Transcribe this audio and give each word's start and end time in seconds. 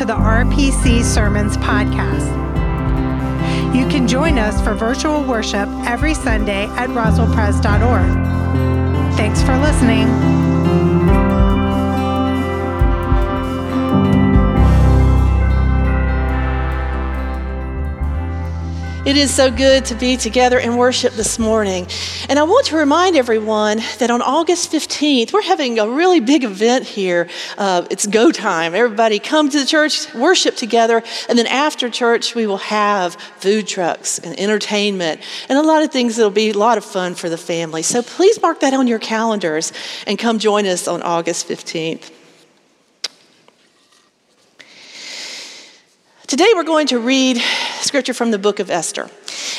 To 0.00 0.06
the 0.06 0.14
RPC 0.14 1.04
Sermons 1.04 1.58
Podcast. 1.58 2.26
You 3.76 3.86
can 3.90 4.08
join 4.08 4.38
us 4.38 4.58
for 4.62 4.72
virtual 4.72 5.22
worship 5.22 5.68
every 5.84 6.14
Sunday 6.14 6.68
at 6.68 6.88
roswellpres.org. 6.88 9.16
Thanks 9.18 9.42
for 9.42 9.58
listening. 9.58 10.49
It 19.10 19.16
is 19.16 19.34
so 19.34 19.50
good 19.50 19.86
to 19.86 19.96
be 19.96 20.16
together 20.16 20.60
and 20.60 20.78
worship 20.78 21.14
this 21.14 21.36
morning. 21.36 21.88
And 22.28 22.38
I 22.38 22.44
want 22.44 22.66
to 22.66 22.76
remind 22.76 23.16
everyone 23.16 23.78
that 23.98 24.08
on 24.08 24.22
August 24.22 24.70
15th, 24.70 25.32
we're 25.32 25.42
having 25.42 25.80
a 25.80 25.88
really 25.88 26.20
big 26.20 26.44
event 26.44 26.84
here. 26.84 27.28
Uh, 27.58 27.84
it's 27.90 28.06
go 28.06 28.30
time. 28.30 28.72
Everybody 28.72 29.18
come 29.18 29.50
to 29.50 29.58
the 29.58 29.66
church, 29.66 30.14
worship 30.14 30.54
together, 30.54 31.02
and 31.28 31.36
then 31.36 31.48
after 31.48 31.90
church, 31.90 32.36
we 32.36 32.46
will 32.46 32.58
have 32.58 33.14
food 33.14 33.66
trucks 33.66 34.20
and 34.20 34.38
entertainment 34.38 35.20
and 35.48 35.58
a 35.58 35.62
lot 35.62 35.82
of 35.82 35.90
things 35.90 36.14
that'll 36.14 36.30
be 36.30 36.50
a 36.50 36.56
lot 36.56 36.78
of 36.78 36.84
fun 36.84 37.16
for 37.16 37.28
the 37.28 37.36
family. 37.36 37.82
So 37.82 38.02
please 38.02 38.40
mark 38.40 38.60
that 38.60 38.74
on 38.74 38.86
your 38.86 39.00
calendars 39.00 39.72
and 40.06 40.20
come 40.20 40.38
join 40.38 40.66
us 40.66 40.86
on 40.86 41.02
August 41.02 41.48
15th. 41.48 42.12
Today 46.28 46.52
we're 46.54 46.62
going 46.62 46.86
to 46.86 47.00
read 47.00 47.42
scripture 47.80 48.14
from 48.14 48.30
the 48.30 48.38
book 48.38 48.58
of 48.60 48.70
Esther. 48.70 49.10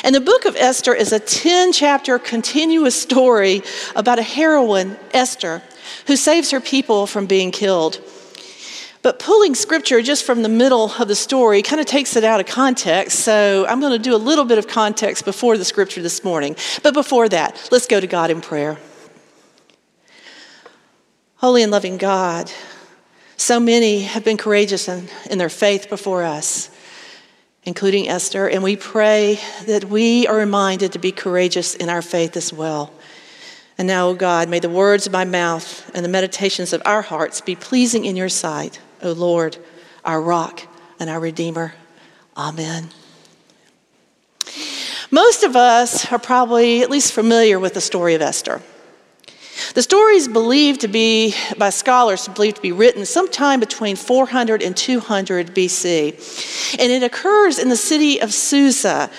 And 0.04 0.14
the 0.14 0.20
book 0.20 0.44
of 0.44 0.56
Esther 0.56 0.94
is 0.94 1.12
a 1.12 1.18
10 1.18 1.72
chapter 1.72 2.18
continuous 2.18 3.00
story 3.00 3.62
about 3.94 4.18
a 4.18 4.22
heroine, 4.22 4.96
Esther, 5.12 5.62
who 6.06 6.16
saves 6.16 6.50
her 6.50 6.60
people 6.60 7.06
from 7.06 7.26
being 7.26 7.50
killed. 7.50 8.00
But 9.02 9.18
pulling 9.18 9.56
scripture 9.56 10.00
just 10.00 10.24
from 10.24 10.42
the 10.42 10.48
middle 10.48 10.92
of 10.98 11.08
the 11.08 11.16
story 11.16 11.60
kind 11.62 11.80
of 11.80 11.86
takes 11.86 12.14
it 12.14 12.22
out 12.22 12.38
of 12.38 12.46
context. 12.46 13.20
So 13.20 13.66
I'm 13.68 13.80
going 13.80 13.92
to 13.92 13.98
do 13.98 14.14
a 14.14 14.16
little 14.16 14.44
bit 14.44 14.58
of 14.58 14.68
context 14.68 15.24
before 15.24 15.58
the 15.58 15.64
scripture 15.64 16.00
this 16.00 16.22
morning. 16.22 16.54
But 16.84 16.94
before 16.94 17.28
that, 17.28 17.68
let's 17.72 17.88
go 17.88 17.98
to 17.98 18.06
God 18.06 18.30
in 18.30 18.40
prayer. 18.40 18.78
Holy 21.36 21.64
and 21.64 21.72
loving 21.72 21.96
God, 21.96 22.52
so 23.36 23.58
many 23.58 24.02
have 24.02 24.24
been 24.24 24.36
courageous 24.36 24.88
in, 24.88 25.08
in 25.28 25.38
their 25.38 25.48
faith 25.48 25.88
before 25.88 26.22
us, 26.22 26.70
including 27.64 28.08
Esther, 28.08 28.48
and 28.48 28.62
we 28.62 28.76
pray 28.76 29.38
that 29.66 29.84
we 29.84 30.26
are 30.26 30.36
reminded 30.36 30.92
to 30.92 30.98
be 30.98 31.12
courageous 31.12 31.74
in 31.74 31.88
our 31.88 32.02
faith 32.02 32.36
as 32.36 32.52
well. 32.52 32.92
And 33.78 33.86
now, 33.86 34.08
O 34.08 34.14
God, 34.14 34.48
may 34.48 34.58
the 34.58 34.68
words 34.68 35.06
of 35.06 35.12
my 35.12 35.24
mouth 35.24 35.90
and 35.94 36.04
the 36.04 36.08
meditations 36.08 36.72
of 36.72 36.82
our 36.84 37.02
hearts 37.02 37.40
be 37.40 37.54
pleasing 37.54 38.04
in 38.04 38.16
your 38.16 38.28
sight, 38.28 38.80
O 39.02 39.12
Lord, 39.12 39.56
our 40.04 40.20
rock 40.20 40.62
and 40.98 41.08
our 41.08 41.20
Redeemer. 41.20 41.74
Amen. 42.36 42.90
Most 45.10 45.44
of 45.44 45.56
us 45.56 46.10
are 46.10 46.18
probably 46.18 46.82
at 46.82 46.90
least 46.90 47.12
familiar 47.12 47.60
with 47.60 47.74
the 47.74 47.80
story 47.80 48.14
of 48.14 48.22
Esther. 48.22 48.62
The 49.74 49.82
story 49.82 50.16
is 50.16 50.28
believed 50.28 50.82
to 50.82 50.88
be, 50.88 51.34
by 51.56 51.70
scholars, 51.70 52.28
believed 52.28 52.56
to 52.56 52.62
be 52.62 52.72
written 52.72 53.06
sometime 53.06 53.60
between 53.60 53.96
400 53.96 54.62
and 54.62 54.76
200 54.76 55.54
BC. 55.54 56.78
And 56.78 56.92
it 56.92 57.02
occurs 57.02 57.58
in 57.58 57.68
the 57.68 57.76
city 57.76 58.20
of 58.20 58.34
Susa, 58.34 59.10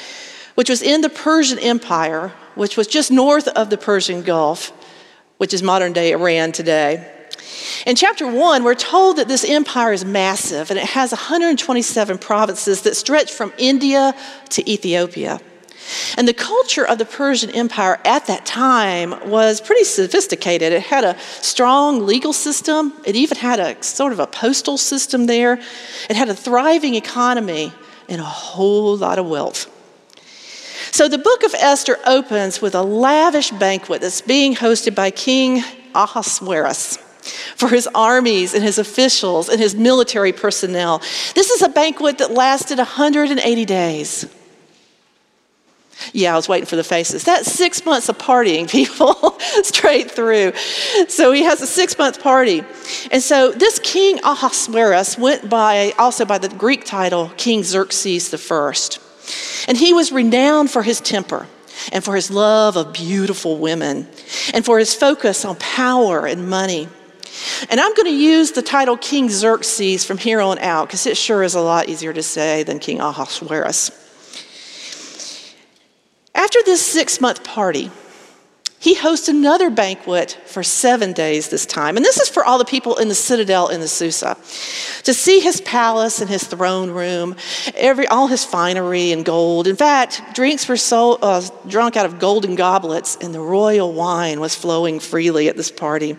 which 0.55 0.69
was 0.69 0.81
in 0.81 1.02
the 1.02 1.09
Persian 1.09 1.59
Empire, 1.59 2.34
which 2.56 2.78
was 2.78 2.88
just 2.88 3.12
north 3.12 3.47
of 3.47 3.69
the 3.69 3.78
Persian 3.78 4.22
Gulf, 4.22 4.72
which 5.38 5.53
is 5.53 5.63
modern 5.63 5.94
day 5.94 6.12
Iran 6.12 6.51
today. 6.51 7.09
In 7.85 7.96
chapter 7.96 8.28
one, 8.28 8.63
we're 8.63 8.75
told 8.75 9.17
that 9.17 9.28
this 9.28 9.44
empire 9.44 9.91
is 9.91 10.06
massive 10.06 10.69
and 10.69 10.79
it 10.79 10.85
has 10.85 11.12
127 11.12 12.17
provinces 12.17 12.81
that 12.84 12.96
stretch 12.96 13.31
from 13.31 13.51
India 13.57 14.13
to 14.50 14.69
Ethiopia. 14.69 15.41
And 16.17 16.27
the 16.27 16.33
culture 16.33 16.85
of 16.85 16.97
the 16.97 17.05
Persian 17.05 17.49
Empire 17.49 17.99
at 18.05 18.27
that 18.27 18.45
time 18.45 19.29
was 19.29 19.61
pretty 19.61 19.83
sophisticated. 19.83 20.73
It 20.73 20.83
had 20.83 21.03
a 21.03 21.17
strong 21.41 22.05
legal 22.05 22.33
system, 22.33 22.94
it 23.05 23.16
even 23.16 23.38
had 23.38 23.59
a 23.59 23.81
sort 23.83 24.13
of 24.13 24.19
a 24.19 24.27
postal 24.27 24.77
system 24.77 25.25
there, 25.25 25.59
it 26.09 26.16
had 26.16 26.29
a 26.29 26.35
thriving 26.35 26.95
economy 26.95 27.72
and 28.07 28.22
a 28.22 28.25
whole 28.25 28.97
lot 28.97 29.19
of 29.19 29.27
wealth. 29.27 29.69
So 30.91 31.07
the 31.07 31.17
book 31.17 31.43
of 31.43 31.55
Esther 31.55 31.97
opens 32.05 32.61
with 32.61 32.75
a 32.75 32.83
lavish 32.83 33.49
banquet 33.51 34.01
that's 34.01 34.22
being 34.22 34.55
hosted 34.55 34.93
by 34.93 35.09
King 35.09 35.63
Ahasuerus 35.95 36.97
for 37.55 37.69
his 37.69 37.88
armies 37.95 38.53
and 38.53 38.63
his 38.63 38.77
officials 38.77 39.49
and 39.49 39.59
his 39.59 39.73
military 39.73 40.33
personnel. 40.33 40.99
This 41.33 41.49
is 41.49 41.61
a 41.61 41.69
banquet 41.69 42.17
that 42.19 42.31
lasted 42.31 42.77
180 42.77 43.66
days. 43.66 44.25
Yeah, 46.11 46.33
I 46.33 46.35
was 46.35 46.49
waiting 46.49 46.65
for 46.65 46.75
the 46.75 46.83
faces. 46.83 47.23
That's 47.23 47.51
six 47.51 47.85
months 47.85 48.09
of 48.09 48.17
partying, 48.17 48.69
people, 48.69 49.39
straight 49.63 50.11
through. 50.11 50.53
So 51.07 51.31
he 51.31 51.43
has 51.43 51.61
a 51.61 51.67
six 51.67 51.97
month 51.97 52.21
party. 52.21 52.63
And 53.11 53.21
so 53.21 53.51
this 53.51 53.79
king 53.79 54.19
Ahasuerus 54.23 55.17
went 55.17 55.49
by 55.49 55.93
also 55.97 56.25
by 56.25 56.37
the 56.37 56.49
Greek 56.49 56.85
title 56.85 57.31
King 57.37 57.63
Xerxes 57.63 58.33
I. 58.33 58.73
And 59.67 59.77
he 59.77 59.93
was 59.93 60.11
renowned 60.11 60.71
for 60.71 60.83
his 60.83 60.99
temper 60.99 61.47
and 61.91 62.03
for 62.03 62.15
his 62.15 62.29
love 62.29 62.75
of 62.75 62.93
beautiful 62.93 63.57
women 63.57 64.07
and 64.53 64.65
for 64.65 64.79
his 64.79 64.93
focus 64.93 65.45
on 65.45 65.55
power 65.57 66.25
and 66.25 66.49
money. 66.49 66.87
And 67.69 67.79
I'm 67.79 67.93
going 67.95 68.07
to 68.07 68.15
use 68.15 68.51
the 68.51 68.61
title 68.61 68.97
King 68.97 69.29
Xerxes 69.29 70.05
from 70.05 70.17
here 70.17 70.39
on 70.39 70.59
out 70.59 70.87
because 70.87 71.07
it 71.07 71.17
sure 71.17 71.43
is 71.43 71.55
a 71.55 71.61
lot 71.61 71.89
easier 71.89 72.13
to 72.13 72.23
say 72.23 72.63
than 72.63 72.79
King 72.79 72.99
Ahasuerus. 72.99 74.03
After 76.43 76.59
this 76.65 76.85
six 76.85 77.21
month 77.21 77.45
party, 77.45 77.89
he 78.77 78.95
hosts 78.95 79.29
another 79.29 79.69
banquet 79.69 80.37
for 80.45 80.61
seven 80.61 81.13
days 81.13 81.47
this 81.47 81.65
time. 81.65 81.95
And 81.95 82.05
this 82.05 82.19
is 82.19 82.27
for 82.27 82.43
all 82.43 82.57
the 82.57 82.65
people 82.65 82.97
in 82.97 83.07
the 83.07 83.15
citadel 83.15 83.69
in 83.69 83.79
the 83.79 83.87
Susa 83.87 84.35
to 85.03 85.13
see 85.13 85.39
his 85.39 85.61
palace 85.61 86.19
and 86.19 86.29
his 86.29 86.43
throne 86.43 86.91
room, 86.91 87.37
every, 87.75 88.07
all 88.07 88.27
his 88.27 88.43
finery 88.43 89.13
and 89.13 89.23
gold. 89.23 89.67
In 89.67 89.77
fact, 89.77 90.21
drinks 90.33 90.67
were 90.67 90.75
so, 90.75 91.13
uh, 91.13 91.47
drunk 91.69 91.95
out 91.95 92.05
of 92.05 92.19
golden 92.19 92.55
goblets, 92.55 93.17
and 93.21 93.33
the 93.33 93.39
royal 93.39 93.93
wine 93.93 94.41
was 94.41 94.53
flowing 94.53 94.99
freely 94.99 95.47
at 95.47 95.55
this 95.55 95.71
party. 95.71 96.17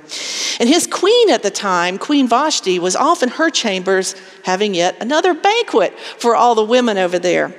And 0.58 0.70
his 0.70 0.86
queen 0.86 1.28
at 1.28 1.42
the 1.42 1.50
time, 1.50 1.98
Queen 1.98 2.28
Vashti, 2.28 2.78
was 2.78 2.96
off 2.96 3.22
in 3.22 3.28
her 3.28 3.50
chambers 3.50 4.14
having 4.44 4.72
yet 4.72 4.96
another 5.02 5.34
banquet 5.34 5.92
for 5.98 6.34
all 6.34 6.54
the 6.54 6.64
women 6.64 6.96
over 6.96 7.18
there. 7.18 7.54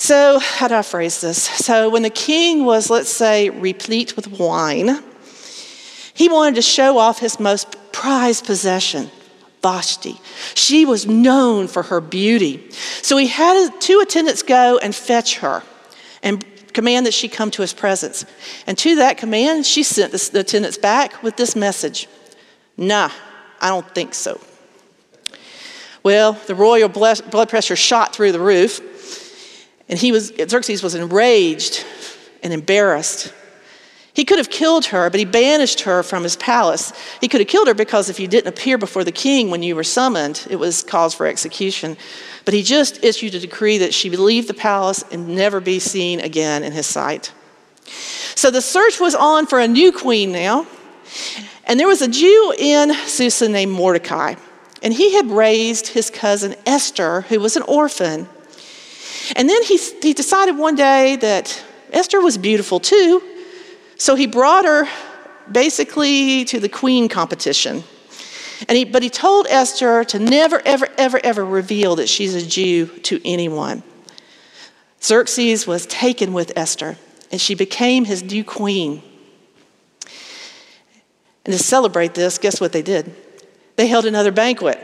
So, 0.00 0.38
how 0.38 0.68
do 0.68 0.76
I 0.76 0.82
phrase 0.82 1.20
this? 1.20 1.42
So, 1.42 1.90
when 1.90 2.02
the 2.02 2.10
king 2.10 2.64
was, 2.64 2.88
let's 2.88 3.10
say, 3.10 3.50
replete 3.50 4.14
with 4.14 4.38
wine, 4.38 5.02
he 6.14 6.28
wanted 6.28 6.54
to 6.54 6.62
show 6.62 6.98
off 6.98 7.18
his 7.18 7.40
most 7.40 7.76
prized 7.90 8.46
possession, 8.46 9.10
Vashti. 9.60 10.20
She 10.54 10.84
was 10.84 11.06
known 11.06 11.66
for 11.66 11.82
her 11.82 12.00
beauty. 12.00 12.70
So, 13.02 13.16
he 13.16 13.26
had 13.26 13.80
two 13.80 13.98
attendants 14.00 14.42
go 14.42 14.78
and 14.78 14.94
fetch 14.94 15.38
her 15.38 15.64
and 16.22 16.44
command 16.72 17.06
that 17.06 17.14
she 17.14 17.28
come 17.28 17.50
to 17.50 17.62
his 17.62 17.72
presence. 17.72 18.24
And 18.68 18.78
to 18.78 18.96
that 18.96 19.18
command, 19.18 19.66
she 19.66 19.82
sent 19.82 20.12
the 20.12 20.40
attendants 20.40 20.78
back 20.78 21.22
with 21.24 21.36
this 21.36 21.56
message 21.56 22.06
Nah, 22.76 23.10
I 23.60 23.70
don't 23.70 23.92
think 23.92 24.14
so. 24.14 24.40
Well, 26.04 26.34
the 26.46 26.54
royal 26.54 26.88
blood 26.88 27.48
pressure 27.48 27.74
shot 27.74 28.14
through 28.14 28.30
the 28.30 28.38
roof. 28.38 28.80
And 29.88 29.98
he 29.98 30.12
was, 30.12 30.32
Xerxes 30.48 30.82
was 30.82 30.94
enraged 30.94 31.84
and 32.42 32.52
embarrassed. 32.52 33.32
He 34.12 34.24
could 34.24 34.38
have 34.38 34.50
killed 34.50 34.86
her, 34.86 35.10
but 35.10 35.20
he 35.20 35.24
banished 35.24 35.82
her 35.82 36.02
from 36.02 36.24
his 36.24 36.34
palace. 36.34 36.92
He 37.20 37.28
could 37.28 37.40
have 37.40 37.48
killed 37.48 37.68
her 37.68 37.74
because 37.74 38.10
if 38.10 38.18
you 38.18 38.26
didn't 38.26 38.48
appear 38.48 38.76
before 38.76 39.04
the 39.04 39.12
king 39.12 39.48
when 39.50 39.62
you 39.62 39.76
were 39.76 39.84
summoned, 39.84 40.44
it 40.50 40.56
was 40.56 40.82
cause 40.82 41.14
for 41.14 41.24
execution. 41.24 41.96
But 42.44 42.52
he 42.52 42.64
just 42.64 43.04
issued 43.04 43.36
a 43.36 43.40
decree 43.40 43.78
that 43.78 43.94
she 43.94 44.10
leave 44.10 44.48
the 44.48 44.54
palace 44.54 45.04
and 45.12 45.36
never 45.36 45.60
be 45.60 45.78
seen 45.78 46.18
again 46.18 46.64
in 46.64 46.72
his 46.72 46.86
sight. 46.86 47.32
So 48.34 48.50
the 48.50 48.60
search 48.60 48.98
was 48.98 49.14
on 49.14 49.46
for 49.46 49.60
a 49.60 49.68
new 49.68 49.92
queen 49.92 50.32
now. 50.32 50.66
And 51.64 51.78
there 51.78 51.86
was 51.86 52.02
a 52.02 52.08
Jew 52.08 52.54
in 52.58 52.94
Susa 53.06 53.48
named 53.48 53.72
Mordecai. 53.72 54.34
And 54.82 54.92
he 54.92 55.14
had 55.14 55.30
raised 55.30 55.88
his 55.88 56.10
cousin 56.10 56.56
Esther, 56.66 57.22
who 57.22 57.38
was 57.38 57.56
an 57.56 57.62
orphan. 57.62 58.28
And 59.36 59.48
then 59.48 59.62
he, 59.62 59.78
he 60.02 60.12
decided 60.12 60.56
one 60.56 60.74
day 60.74 61.16
that 61.16 61.62
Esther 61.92 62.20
was 62.20 62.38
beautiful 62.38 62.80
too, 62.80 63.22
so 63.96 64.14
he 64.14 64.26
brought 64.26 64.64
her 64.64 64.88
basically 65.50 66.44
to 66.46 66.60
the 66.60 66.68
queen 66.68 67.08
competition. 67.08 67.84
And 68.68 68.76
he, 68.76 68.84
but 68.84 69.02
he 69.02 69.10
told 69.10 69.46
Esther 69.48 70.04
to 70.04 70.18
never, 70.18 70.60
ever, 70.64 70.88
ever, 70.96 71.20
ever 71.22 71.44
reveal 71.44 71.96
that 71.96 72.08
she's 72.08 72.34
a 72.34 72.44
Jew 72.44 72.86
to 72.86 73.20
anyone. 73.24 73.82
Xerxes 75.02 75.66
was 75.66 75.86
taken 75.86 76.32
with 76.32 76.52
Esther, 76.56 76.96
and 77.30 77.40
she 77.40 77.54
became 77.54 78.04
his 78.04 78.22
new 78.22 78.42
queen. 78.42 79.02
And 81.44 81.52
to 81.56 81.58
celebrate 81.58 82.14
this, 82.14 82.36
guess 82.38 82.60
what 82.60 82.72
they 82.72 82.82
did? 82.82 83.14
They 83.76 83.86
held 83.86 84.06
another 84.06 84.32
banquet. 84.32 84.78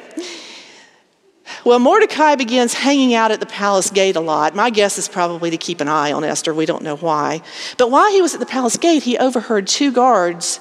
Well, 1.64 1.79
Mordecai 1.79 2.37
begins 2.37 2.75
hanging 2.75 3.14
out 3.14 3.31
at 3.31 3.41
the 3.41 3.46
palace 3.46 3.91
gate 3.91 4.17
a 4.17 4.20
lot. 4.20 4.55
My 4.55 4.70
guess 4.70 4.99
is 4.99 5.08
probably 5.08 5.50
to 5.50 5.56
keep 5.56 5.81
an 5.81 5.88
eye 5.88 6.12
on 6.12 6.25
Esther. 6.25 6.55
We 6.55 6.67
don't 6.67 6.82
know 6.82 6.96
why. 6.96 7.43
But 7.76 7.91
while 7.91 8.11
he 8.11 8.23
was 8.23 8.35
at 8.35 8.41
the 8.41 8.46
palace 8.46 8.76
gate, 8.76 9.02
he 9.02 9.19
overheard 9.19 9.67
two 9.67 9.93
guards 9.93 10.61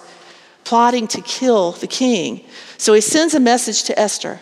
plotting 0.64 1.08
to 1.10 1.22
kill 1.22 1.72
the 1.74 1.88
king. 1.88 2.44
So 2.78 2.94
he 2.94 3.02
sends 3.02 3.34
a 3.34 3.40
message 3.40 3.84
to 3.84 4.00
Esther, 4.00 4.40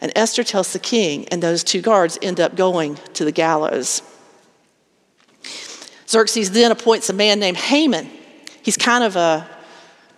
and 0.00 0.12
Esther 0.14 0.44
tells 0.44 0.72
the 0.72 0.78
king, 0.78 1.26
and 1.28 1.42
those 1.42 1.64
two 1.64 1.80
guards 1.80 2.18
end 2.22 2.40
up 2.40 2.54
going 2.54 2.96
to 3.14 3.24
the 3.24 3.32
gallows. 3.32 4.02
Xerxes 6.08 6.50
then 6.50 6.70
appoints 6.70 7.08
a 7.08 7.14
man 7.14 7.40
named 7.40 7.56
Haman. 7.56 8.10
He's 8.62 8.76
kind 8.76 9.04
of 9.04 9.16
a 9.16 9.48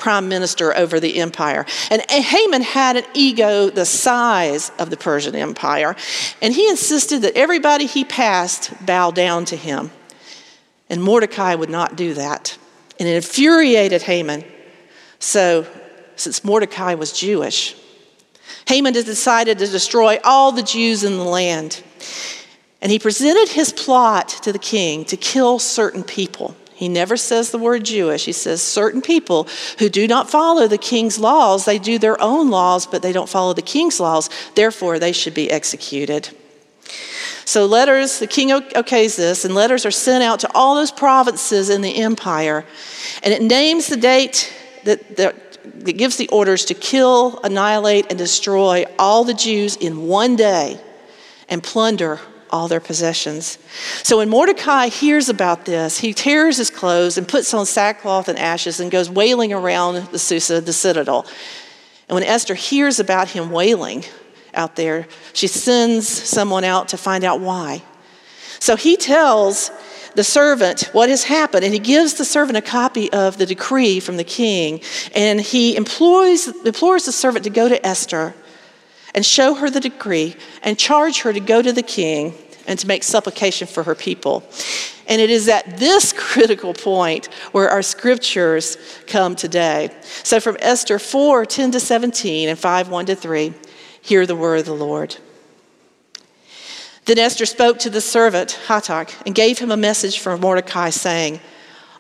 prime 0.07 0.29
minister 0.29 0.73
over 0.77 1.01
the 1.01 1.19
empire. 1.19 1.67
And 1.91 2.01
Haman 2.09 2.63
had 2.63 2.95
an 2.95 3.03
ego 3.13 3.71
the 3.71 3.85
size 3.85 4.71
of 4.79 4.89
the 4.89 4.97
Persian 4.97 5.35
Empire, 5.35 5.97
and 6.41 6.55
he 6.55 6.69
insisted 6.69 7.23
that 7.23 7.37
everybody 7.37 7.87
he 7.87 8.05
passed 8.05 8.71
bow 8.87 9.11
down 9.11 9.47
to 9.47 9.57
him. 9.57 9.91
And 10.89 11.03
Mordecai 11.03 11.57
would 11.57 11.71
not 11.71 11.97
do 11.97 12.15
that. 12.15 12.57
And 13.01 13.09
it 13.09 13.17
infuriated 13.17 14.03
Haman. 14.03 14.45
So, 15.19 15.67
since 16.15 16.45
Mordecai 16.45 16.95
was 16.95 17.11
Jewish, 17.11 17.75
Haman 18.69 18.93
decided 18.93 19.59
to 19.59 19.67
destroy 19.67 20.21
all 20.23 20.53
the 20.53 20.63
Jews 20.63 21.03
in 21.03 21.17
the 21.17 21.25
land. 21.25 21.83
And 22.81 22.93
he 22.93 23.01
presented 23.01 23.49
his 23.49 23.73
plot 23.73 24.29
to 24.45 24.53
the 24.53 24.61
king 24.61 25.05
to 25.07 25.17
kill 25.17 25.59
certain 25.59 26.05
people. 26.05 26.55
He 26.77 26.91
never 26.91 27.17
says 27.17 27.51
the 27.51 27.59
word 27.59 27.85
Jewish. 27.85 28.27
He 28.27 28.33
says 28.33 28.61
certain 28.61 29.01
people 29.01 29.49
who 29.79 29.89
do 29.89 30.07
not 30.07 30.29
follow 30.29 30.69
the 30.69 30.77
king's 30.77 31.19
laws, 31.19 31.65
they 31.65 31.79
do 31.79 31.99
their 31.99 32.21
own 32.21 32.51
laws, 32.51 32.87
but 32.87 33.01
they 33.01 33.13
don't 33.13 33.31
follow 33.31 33.55
the 33.55 33.63
king's 33.63 33.99
laws. 33.99 34.29
Therefore, 34.55 34.99
they 34.99 35.13
should 35.13 35.33
be 35.33 35.51
executed. 35.51 36.29
So, 37.47 37.65
letters, 37.65 38.19
the 38.19 38.27
king 38.27 38.51
okays 38.51 39.17
this, 39.17 39.47
and 39.47 39.55
letters 39.55 39.87
are 39.87 39.91
sent 39.91 40.23
out 40.23 40.41
to 40.41 40.51
all 40.55 40.75
those 40.75 40.93
provinces 40.93 41.71
in 41.71 41.81
the 41.81 41.97
empire. 41.97 42.67
And 43.23 43.33
it 43.33 43.41
names 43.41 43.87
the 43.87 43.97
date 43.97 44.53
that, 44.85 45.17
that, 45.17 45.59
that 45.83 45.93
gives 45.95 46.17
the 46.19 46.29
orders 46.29 46.67
to 46.67 46.75
kill, 46.75 47.41
annihilate, 47.43 48.07
and 48.11 48.19
destroy 48.19 48.85
all 48.99 49.25
the 49.25 49.33
Jews 49.33 49.77
in 49.77 50.09
one 50.09 50.37
day 50.37 50.79
and 51.49 51.63
plunder 51.63 52.21
all 52.51 52.69
their 52.69 52.81
possessions. 52.81 53.59
So 54.03 54.19
when 54.19 54.29
Mordecai 54.29 54.89
hears 54.89 55.29
about 55.29 55.65
this, 55.65 55.99
he 55.99 56.13
tears 56.13 56.57
his 56.57 56.71
clothes 56.71 57.19
and 57.19 57.27
puts 57.27 57.53
on 57.55 57.67
sackcloth 57.67 58.29
and 58.29 58.39
ashes 58.39 58.81
and 58.81 58.91
goes 58.91 59.11
wailing 59.11 59.53
around 59.53 60.11
the 60.11 60.19
Susa, 60.19 60.61
the 60.61 60.73
citadel. 60.73 61.27
And 62.09 62.15
when 62.15 62.25
Esther 62.25 62.55
hears 62.55 63.01
about 63.01 63.29
him 63.29 63.51
wailing 63.51 64.05
out 64.55 64.77
there, 64.77 65.09
she 65.33 65.47
sends 65.47 66.09
someone 66.09 66.65
out 66.65 66.89
to 66.89 66.97
find 66.97 67.25
out 67.25 67.41
why. 67.41 67.83
So 68.59 68.77
he 68.77 68.97
tells 68.97 69.71
the 70.15 70.25
servant 70.25 70.89
what 70.93 71.11
has 71.11 71.25
happened, 71.25 71.65
and 71.65 71.75
he 71.75 71.81
gives 71.81 72.15
the 72.15 72.25
servant 72.25 72.57
a 72.57 72.63
copy 72.63 73.13
of 73.13 73.37
the 73.37 73.45
decree 73.47 74.01
from 74.01 74.17
the 74.17 74.25
king, 74.25 74.81
and 75.15 75.41
he 75.41 75.77
implores, 75.77 76.49
implores 76.49 77.05
the 77.05 77.13
servant 77.13 77.45
to 77.45 77.51
go 77.51 77.69
to 77.69 77.87
Esther 77.87 78.35
and 79.17 79.25
show 79.25 79.55
her 79.55 79.71
the 79.71 79.81
decree 79.81 80.37
and 80.63 80.79
charge 80.79 81.23
her 81.23 81.33
to 81.33 81.41
go 81.41 81.63
to 81.63 81.73
the 81.73 81.83
king 81.83 82.35
and 82.69 82.79
to 82.79 82.87
make 82.87 83.03
supplication 83.03 83.67
for 83.67 83.83
her 83.83 83.95
people. 83.95 84.45
And 85.09 85.21
it 85.21 85.31
is 85.31 85.49
at 85.49 85.79
this 85.79 86.13
critical 86.17 86.75
point 86.75 87.27
where 87.53 87.71
our 87.71 87.83
scriptures 87.83 88.77
come 89.07 89.35
today. 89.35 89.91
So 90.23 90.39
from 90.39 90.57
Esther 90.61 90.99
4 90.99 91.47
10 91.47 91.73
to 91.73 91.81
17 91.81 92.49
and 92.49 92.59
5 92.59 92.89
1 92.91 93.07
to 93.07 93.17
3, 93.17 93.55
hear 94.03 94.27
the 94.27 94.37
word 94.37 94.61
of 94.61 94.67
the 94.67 94.75
Lord. 94.75 95.17
Then 97.07 97.19
Esther 97.19 97.47
spoke 97.47 97.79
to 97.81 97.91
the 97.91 98.01
servant, 98.01 98.59
Hatach, 98.67 99.15
and 99.25 99.35
gave 99.35 99.61
him 99.61 99.71
a 99.71 99.77
message 99.77 100.19
from 100.19 100.41
Mordecai, 100.41 100.91
saying, 100.91 101.41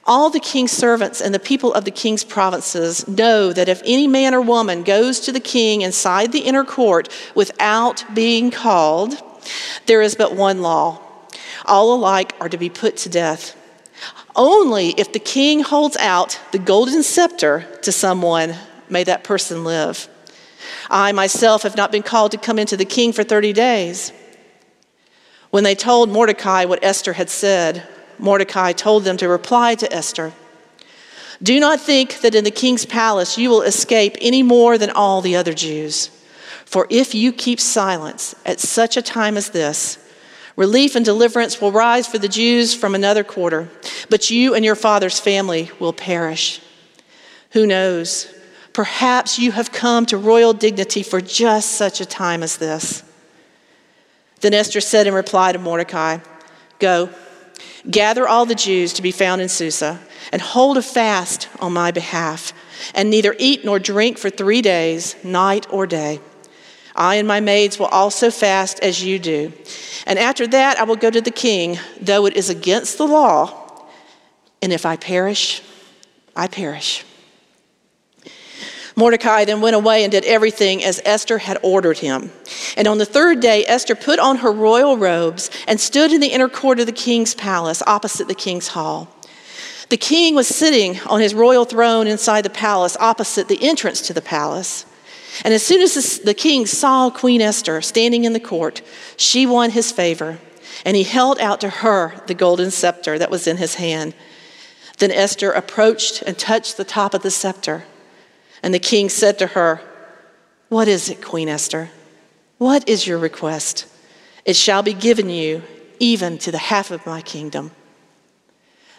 all 0.06 0.31
the 0.31 0.41
king's 0.41 0.73
servants 0.73 1.20
and 1.20 1.35
the 1.35 1.38
people 1.38 1.75
of 1.75 1.85
the 1.85 1.91
king's 1.91 2.25
provinces 2.25 3.06
know 3.08 3.53
that 3.53 3.69
if 3.69 3.82
any 3.85 4.06
man 4.06 4.35
or 4.35 4.41
woman 4.41 4.82
goes 4.82 5.20
to 5.20 5.32
the 5.32 5.41
king 5.41 5.82
inside 5.82 6.32
the 6.32 6.41
inner 6.41 6.64
court 6.64 7.08
without 7.35 8.05
being 8.14 8.50
called, 8.50 9.20
there 9.87 10.03
is 10.03 10.14
but 10.14 10.35
one 10.35 10.62
law. 10.62 11.00
All 11.64 11.94
alike 11.94 12.35
are 12.41 12.49
to 12.49 12.56
be 12.56 12.70
put 12.70 12.97
to 12.99 13.08
death. 13.08 13.56
Only 14.37 14.91
if 14.91 15.12
the 15.12 15.19
king 15.19 15.61
holds 15.61 15.97
out 15.97 16.38
the 16.53 16.58
golden 16.58 17.03
scepter 17.03 17.67
to 17.82 17.91
someone 17.91 18.55
may 18.88 19.03
that 19.05 19.25
person 19.25 19.64
live. 19.64 20.08
I 20.88 21.12
myself 21.12 21.62
have 21.62 21.76
not 21.76 21.91
been 21.91 22.03
called 22.03 22.32
to 22.32 22.38
come 22.38 22.58
into 22.58 22.76
the 22.76 22.85
king 22.85 23.12
for 23.12 23.25
30 23.25 23.53
days. 23.53 24.12
When 25.50 25.64
they 25.64 25.75
told 25.75 26.11
Mordecai 26.11 26.64
what 26.64 26.85
Esther 26.85 27.14
had 27.14 27.31
said, 27.31 27.88
Mordecai 28.18 28.72
told 28.72 29.04
them 29.04 29.16
to 29.18 29.28
reply 29.28 29.74
to 29.76 29.92
Esther 29.92 30.32
Do 31.42 31.60
not 31.60 31.80
think 31.80 32.20
that 32.20 32.34
in 32.34 32.44
the 32.44 32.50
king's 32.50 32.86
palace 32.86 33.38
you 33.38 33.50
will 33.50 33.62
escape 33.62 34.16
any 34.20 34.42
more 34.42 34.78
than 34.78 34.90
all 34.90 35.20
the 35.20 35.36
other 35.36 35.54
Jews. 35.54 36.10
For 36.64 36.86
if 36.90 37.14
you 37.14 37.32
keep 37.32 37.60
silence 37.60 38.34
at 38.44 38.60
such 38.60 38.96
a 38.96 39.02
time 39.02 39.36
as 39.36 39.50
this, 39.50 39.98
relief 40.56 40.96
and 40.96 41.04
deliverance 41.04 41.60
will 41.60 41.70
rise 41.70 42.06
for 42.06 42.18
the 42.18 42.28
Jews 42.28 42.74
from 42.74 42.94
another 42.94 43.22
quarter, 43.22 43.68
but 44.10 44.30
you 44.30 44.54
and 44.54 44.64
your 44.64 44.74
father's 44.74 45.20
family 45.20 45.70
will 45.78 45.92
perish. 45.92 46.60
Who 47.52 47.66
knows? 47.66 48.32
Perhaps 48.72 49.38
you 49.38 49.52
have 49.52 49.72
come 49.72 50.04
to 50.06 50.19
royal 50.19 50.52
dignity 50.52 51.02
for 51.02 51.20
just 51.20 51.72
such 51.72 52.00
a 52.00 52.06
time 52.06 52.42
as 52.42 52.58
this. 52.58 53.02
Then 54.40 54.52
Esther 54.52 54.80
said 54.80 55.06
in 55.06 55.14
reply 55.14 55.52
to 55.52 55.58
Mordecai, 55.58 56.19
Go 56.78 57.08
Gather 57.90 58.26
all 58.26 58.46
the 58.46 58.54
Jews 58.54 58.92
to 58.94 59.02
be 59.02 59.12
found 59.12 59.40
in 59.40 59.48
Susa, 59.48 60.00
and 60.32 60.42
hold 60.42 60.76
a 60.76 60.82
fast 60.82 61.48
on 61.60 61.72
my 61.72 61.90
behalf, 61.90 62.52
and 62.94 63.10
neither 63.10 63.34
eat 63.38 63.64
nor 63.64 63.78
drink 63.78 64.18
for 64.18 64.28
three 64.28 64.60
days, 64.60 65.14
night 65.22 65.66
or 65.70 65.86
day. 65.86 66.20
I 66.96 67.16
and 67.16 67.28
my 67.28 67.40
maids 67.40 67.78
will 67.78 67.86
also 67.86 68.31
fast 68.31 68.81
as 68.81 69.05
you 69.05 69.19
do. 69.19 69.52
And 70.06 70.19
after 70.19 70.46
that, 70.48 70.81
I 70.81 70.84
will 70.84 70.96
go 70.96 71.10
to 71.10 71.20
the 71.20 71.31
king, 71.31 71.78
though 72.00 72.26
it 72.26 72.36
is 72.36 72.48
against 72.48 72.98
the 72.98 73.06
law. 73.06 73.86
And 74.62 74.72
if 74.72 74.86
I 74.86 74.96
perish, 74.96 75.62
I 76.34 76.48
perish. 76.48 77.05
Mordecai 78.98 79.44
then 79.44 79.60
went 79.60 79.76
away 79.76 80.05
and 80.05 80.10
did 80.10 80.24
everything 80.24 80.82
as 80.82 81.03
Esther 81.05 81.36
had 81.36 81.58
ordered 81.62 81.98
him. 81.98 82.32
And 82.79 82.88
on 82.88 82.96
the 82.96 83.05
third 83.05 83.41
day, 83.41 83.62
Esther 83.67 83.94
put 83.94 84.19
on 84.19 84.38
her 84.38 84.50
royal 84.50 84.96
robes 84.96 85.50
and 85.69 85.79
stood 85.79 86.12
in 86.12 86.20
the 86.22 86.29
inner 86.29 86.48
court 86.48 86.81
of 86.81 86.86
the 86.86 86.93
king's 86.93 87.34
palace 87.34 87.82
opposite 87.86 88.26
the 88.26 88.34
king's 88.34 88.69
hall. 88.69 89.08
The 89.91 89.98
king 89.98 90.34
was 90.34 90.48
sitting 90.48 90.98
on 91.06 91.20
his 91.20 91.34
royal 91.34 91.67
throne 91.67 92.06
inside 92.06 92.43
the 92.43 92.50
palace 92.50 92.96
opposite 92.98 93.48
the 93.48 93.62
entrance 93.62 94.00
to 94.03 94.15
the 94.15 94.22
palace. 94.22 94.86
And 95.44 95.53
as 95.53 95.62
soon 95.62 95.82
as 95.82 96.20
the 96.20 96.34
king 96.34 96.65
saw 96.65 97.10
Queen 97.10 97.43
Esther 97.43 97.82
standing 97.82 98.24
in 98.24 98.32
the 98.32 98.41
court, 98.41 98.81
she 99.19 99.44
won 99.44 99.70
his 99.70 99.93
favor, 99.93 100.38
and 100.86 100.96
he 100.96 101.03
held 101.03 101.38
out 101.38 101.60
to 101.60 101.69
her 101.69 102.15
the 102.26 102.34
golden 102.34 102.70
scepter 102.70 103.19
that 103.19 103.31
was 103.31 103.46
in 103.46 103.58
his 103.58 103.74
hand. 103.74 104.15
Then 104.98 105.10
Esther 105.12 105.53
approached 105.53 106.22
and 106.22 106.38
touched 106.38 106.79
the 106.79 106.84
top 106.84 107.12
of 107.12 107.22
the 107.22 107.31
scepter. 107.31 107.84
And 108.63 108.72
the 108.72 108.79
king 108.79 109.08
said 109.08 109.39
to 109.39 109.48
her, 109.48 109.81
What 110.69 110.89
is 110.89 111.08
it, 111.08 111.22
Queen 111.22 111.48
Esther? 111.48 111.91
What 112.58 112.89
is 112.89 113.06
your 113.06 113.19
request? 113.19 113.86
It 114.44 114.56
shall 114.56 114.82
be 114.82 114.94
given 114.94 115.29
you, 115.29 115.63
even 115.98 116.39
to 116.39 116.51
the 116.51 116.58
half 116.58 116.91
of 116.91 117.05
my 117.06 117.20
kingdom. 117.20 117.72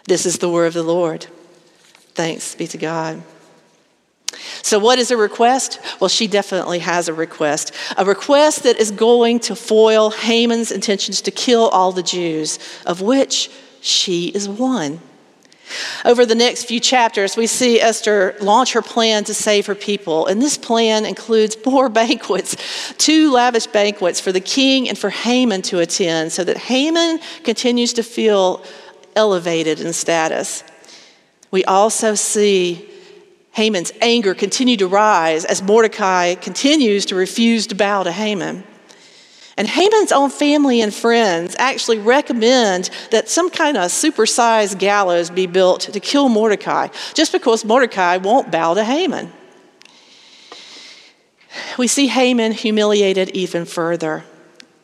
This 0.06 0.26
is 0.26 0.38
the 0.38 0.48
word 0.48 0.66
of 0.66 0.74
the 0.74 0.82
Lord. 0.82 1.26
Thanks 2.14 2.54
be 2.54 2.66
to 2.68 2.78
God. 2.78 3.22
So, 4.62 4.78
what 4.78 4.98
is 4.98 5.10
a 5.10 5.16
request? 5.16 5.80
Well, 6.00 6.08
she 6.08 6.26
definitely 6.26 6.80
has 6.80 7.08
a 7.08 7.14
request. 7.14 7.72
A 7.96 8.04
request 8.04 8.64
that 8.64 8.76
is 8.76 8.90
going 8.90 9.40
to 9.40 9.56
foil 9.56 10.10
Haman's 10.10 10.70
intentions 10.70 11.20
to 11.22 11.30
kill 11.30 11.68
all 11.68 11.92
the 11.92 12.02
Jews, 12.02 12.58
of 12.84 13.00
which 13.00 13.50
she 13.80 14.28
is 14.28 14.48
one. 14.48 15.00
Over 16.04 16.24
the 16.26 16.34
next 16.34 16.64
few 16.64 16.80
chapters, 16.80 17.36
we 17.36 17.46
see 17.46 17.80
Esther 17.80 18.36
launch 18.40 18.72
her 18.72 18.82
plan 18.82 19.24
to 19.24 19.34
save 19.34 19.66
her 19.66 19.74
people. 19.74 20.26
And 20.26 20.40
this 20.40 20.58
plan 20.58 21.04
includes 21.04 21.56
more 21.64 21.88
banquets, 22.00 22.56
two 22.94 23.32
lavish 23.32 23.66
banquets 23.66 24.20
for 24.20 24.32
the 24.32 24.40
king 24.40 24.88
and 24.88 24.98
for 24.98 25.10
Haman 25.10 25.62
to 25.62 25.80
attend, 25.80 26.32
so 26.32 26.44
that 26.44 26.56
Haman 26.56 27.20
continues 27.44 27.92
to 27.94 28.02
feel 28.02 28.62
elevated 29.16 29.80
in 29.80 29.92
status. 29.92 30.64
We 31.50 31.64
also 31.64 32.14
see 32.14 32.88
Haman's 33.52 33.92
anger 34.00 34.34
continue 34.34 34.76
to 34.76 34.86
rise 34.86 35.44
as 35.44 35.62
Mordecai 35.62 36.34
continues 36.34 37.06
to 37.06 37.16
refuse 37.16 37.66
to 37.68 37.74
bow 37.74 38.04
to 38.04 38.12
Haman. 38.12 38.62
And 39.58 39.66
Haman's 39.66 40.12
own 40.12 40.30
family 40.30 40.80
and 40.80 40.94
friends 40.94 41.56
actually 41.58 41.98
recommend 41.98 42.90
that 43.10 43.28
some 43.28 43.50
kind 43.50 43.76
of 43.76 43.90
supersized 43.90 44.78
gallows 44.78 45.30
be 45.30 45.46
built 45.46 45.80
to 45.80 46.00
kill 46.00 46.28
Mordecai, 46.28 46.88
just 47.12 47.32
because 47.32 47.64
Mordecai 47.64 48.18
won't 48.18 48.52
bow 48.52 48.74
to 48.74 48.84
Haman. 48.84 49.32
We 51.76 51.88
see 51.88 52.06
Haman 52.06 52.52
humiliated 52.52 53.30
even 53.30 53.64
further. 53.64 54.24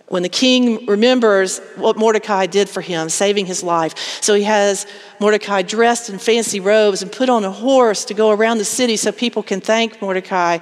when 0.08 0.22
the 0.22 0.28
king 0.28 0.86
remembers 0.86 1.58
what 1.76 1.96
Mordecai 1.96 2.46
did 2.46 2.68
for 2.68 2.80
him, 2.80 3.08
saving 3.08 3.46
his 3.46 3.62
life. 3.62 4.22
So 4.22 4.34
he 4.34 4.44
has 4.44 4.86
Mordecai 5.18 5.62
dressed 5.62 6.10
in 6.10 6.18
fancy 6.18 6.60
robes 6.60 7.02
and 7.02 7.10
put 7.10 7.28
on 7.28 7.44
a 7.44 7.50
horse 7.50 8.04
to 8.06 8.14
go 8.14 8.30
around 8.30 8.58
the 8.58 8.64
city 8.64 8.96
so 8.96 9.12
people 9.12 9.42
can 9.42 9.60
thank 9.60 10.00
Mordecai. 10.02 10.58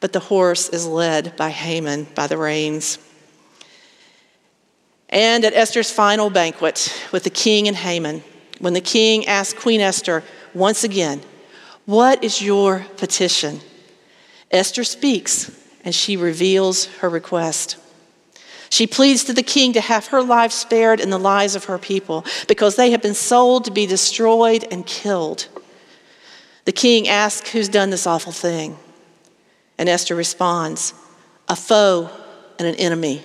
But 0.00 0.12
the 0.12 0.20
horse 0.20 0.68
is 0.70 0.86
led 0.86 1.36
by 1.36 1.50
Haman 1.50 2.08
by 2.14 2.26
the 2.26 2.38
reins. 2.38 2.98
And 5.14 5.44
at 5.44 5.54
Esther's 5.54 5.92
final 5.92 6.28
banquet 6.28 6.92
with 7.12 7.22
the 7.22 7.30
king 7.30 7.68
and 7.68 7.76
Haman, 7.76 8.24
when 8.58 8.72
the 8.72 8.80
king 8.80 9.26
asked 9.26 9.56
Queen 9.56 9.80
Esther 9.80 10.24
once 10.54 10.82
again, 10.82 11.22
What 11.86 12.24
is 12.24 12.42
your 12.42 12.84
petition? 12.96 13.60
Esther 14.50 14.82
speaks 14.82 15.50
and 15.84 15.94
she 15.94 16.16
reveals 16.16 16.86
her 16.96 17.08
request. 17.08 17.76
She 18.70 18.88
pleads 18.88 19.22
to 19.24 19.32
the 19.32 19.44
king 19.44 19.72
to 19.74 19.80
have 19.80 20.08
her 20.08 20.20
life 20.20 20.50
spared 20.50 20.98
and 20.98 21.12
the 21.12 21.18
lives 21.18 21.54
of 21.54 21.66
her 21.66 21.78
people 21.78 22.24
because 22.48 22.74
they 22.74 22.90
have 22.90 23.02
been 23.02 23.14
sold 23.14 23.66
to 23.66 23.70
be 23.70 23.86
destroyed 23.86 24.66
and 24.72 24.84
killed. 24.84 25.46
The 26.64 26.72
king 26.72 27.06
asks, 27.06 27.50
Who's 27.50 27.68
done 27.68 27.90
this 27.90 28.06
awful 28.06 28.32
thing? 28.32 28.76
And 29.78 29.88
Esther 29.88 30.16
responds, 30.16 30.92
A 31.48 31.54
foe 31.54 32.10
and 32.58 32.66
an 32.66 32.74
enemy, 32.76 33.22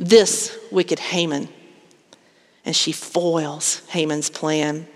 this 0.00 0.58
wicked 0.72 0.98
Haman. 0.98 1.48
And 2.64 2.74
she 2.74 2.90
foils 2.90 3.82
Haman's 3.88 4.30
plan. 4.30 4.88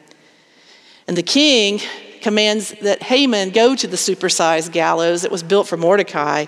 And 1.06 1.16
the 1.16 1.22
king 1.22 1.80
commands 2.22 2.74
that 2.80 3.02
Haman 3.02 3.50
go 3.50 3.76
to 3.76 3.86
the 3.86 3.96
supersized 3.96 4.72
gallows 4.72 5.22
that 5.22 5.30
was 5.30 5.42
built 5.42 5.68
for 5.68 5.76
Mordecai 5.76 6.46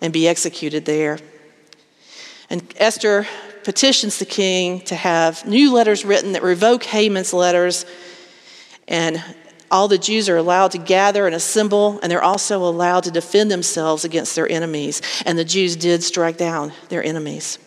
and 0.00 0.12
be 0.12 0.28
executed 0.28 0.84
there. 0.84 1.18
And 2.48 2.62
Esther 2.76 3.26
petitions 3.64 4.18
the 4.18 4.24
king 4.24 4.80
to 4.82 4.94
have 4.94 5.44
new 5.46 5.72
letters 5.72 6.04
written 6.04 6.32
that 6.32 6.42
revoke 6.42 6.84
Haman's 6.84 7.32
letters. 7.32 7.84
And 8.86 9.22
all 9.70 9.88
the 9.88 9.98
Jews 9.98 10.28
are 10.28 10.36
allowed 10.36 10.72
to 10.72 10.78
gather 10.78 11.26
and 11.26 11.34
assemble, 11.34 12.00
and 12.02 12.10
they're 12.10 12.22
also 12.22 12.64
allowed 12.64 13.04
to 13.04 13.10
defend 13.10 13.50
themselves 13.50 14.04
against 14.04 14.34
their 14.34 14.50
enemies. 14.50 15.02
And 15.26 15.38
the 15.38 15.44
Jews 15.44 15.76
did 15.76 16.02
strike 16.02 16.36
down 16.36 16.72
their 16.88 17.04
enemies. 17.04 17.58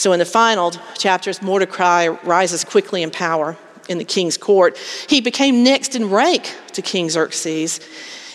So, 0.00 0.14
in 0.14 0.18
the 0.18 0.24
final 0.24 0.70
chapters, 0.96 1.42
Mordecai 1.42 2.06
rises 2.06 2.64
quickly 2.64 3.02
in 3.02 3.10
power 3.10 3.58
in 3.86 3.98
the 3.98 4.04
king's 4.04 4.38
court. 4.38 4.78
He 5.10 5.20
became 5.20 5.62
next 5.62 5.94
in 5.94 6.08
rank 6.08 6.56
to 6.72 6.80
King 6.80 7.10
Xerxes. 7.10 7.80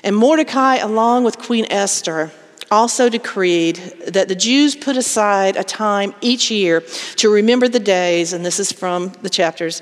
And 0.04 0.16
Mordecai, 0.16 0.76
along 0.76 1.24
with 1.24 1.40
Queen 1.40 1.66
Esther, 1.72 2.30
also 2.70 3.10
decreed 3.10 3.78
that 4.06 4.28
the 4.28 4.36
Jews 4.36 4.76
put 4.76 4.96
aside 4.96 5.56
a 5.56 5.64
time 5.64 6.14
each 6.22 6.52
year 6.52 6.84
to 7.16 7.30
remember 7.32 7.68
the 7.68 7.80
days, 7.80 8.32
and 8.32 8.46
this 8.46 8.60
is 8.60 8.72
from 8.72 9.14
the 9.24 9.30
chapters, 9.32 9.82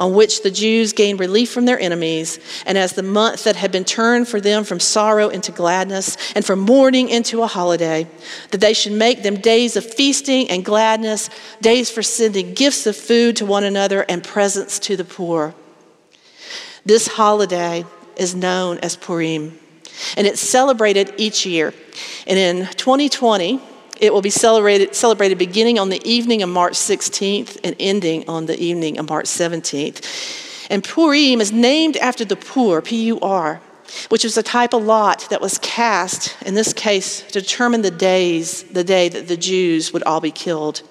on 0.00 0.14
which 0.14 0.42
the 0.42 0.50
Jews 0.50 0.94
gained 0.94 1.20
relief 1.20 1.52
from 1.52 1.66
their 1.66 1.78
enemies, 1.78 2.40
and 2.64 2.78
as 2.78 2.94
the 2.94 3.02
month 3.02 3.44
that 3.44 3.54
had 3.54 3.70
been 3.70 3.84
turned 3.84 4.26
for 4.26 4.40
them 4.40 4.64
from 4.64 4.80
sorrow 4.80 5.28
into 5.28 5.52
gladness, 5.52 6.16
and 6.34 6.42
from 6.42 6.58
mourning 6.58 7.10
into 7.10 7.42
a 7.42 7.46
holiday, 7.46 8.08
that 8.50 8.62
they 8.62 8.72
should 8.72 8.94
make 8.94 9.22
them 9.22 9.36
days 9.36 9.76
of 9.76 9.84
feasting 9.84 10.48
and 10.48 10.64
gladness, 10.64 11.28
days 11.60 11.90
for 11.90 12.02
sending 12.02 12.54
gifts 12.54 12.86
of 12.86 12.96
food 12.96 13.36
to 13.36 13.44
one 13.44 13.62
another 13.62 14.06
and 14.08 14.24
presents 14.24 14.78
to 14.78 14.96
the 14.96 15.04
poor. 15.04 15.54
This 16.86 17.06
holiday 17.06 17.84
is 18.16 18.34
known 18.34 18.78
as 18.78 18.96
Purim. 18.96 19.58
And 20.16 20.26
it's 20.26 20.40
celebrated 20.40 21.12
each 21.18 21.44
year. 21.44 21.74
And 22.26 22.38
in 22.38 22.66
2020, 22.68 23.60
it 24.00 24.12
will 24.12 24.22
be 24.22 24.30
celebrated, 24.30 24.94
celebrated 24.94 25.38
beginning 25.38 25.78
on 25.78 25.90
the 25.90 26.00
evening 26.08 26.42
of 26.42 26.48
March 26.48 26.72
16th 26.72 27.58
and 27.62 27.76
ending 27.78 28.28
on 28.28 28.46
the 28.46 28.58
evening 28.58 28.98
of 28.98 29.08
March 29.08 29.26
17th. 29.26 30.68
And 30.70 30.82
Purim 30.82 31.40
is 31.40 31.52
named 31.52 31.96
after 31.98 32.24
the 32.24 32.36
pur, 32.36 32.80
P 32.80 33.06
U 33.06 33.20
R, 33.20 33.60
which 34.08 34.24
was 34.24 34.38
a 34.38 34.42
type 34.42 34.72
of 34.72 34.84
lot 34.84 35.28
that 35.30 35.40
was 35.40 35.58
cast, 35.58 36.36
in 36.46 36.54
this 36.54 36.72
case, 36.72 37.22
to 37.22 37.40
determine 37.40 37.82
the 37.82 37.90
days, 37.90 38.62
the 38.64 38.84
day 38.84 39.08
that 39.08 39.28
the 39.28 39.36
Jews 39.36 39.92
would 39.92 40.04
all 40.04 40.20
be 40.20 40.30
killed. 40.30 40.82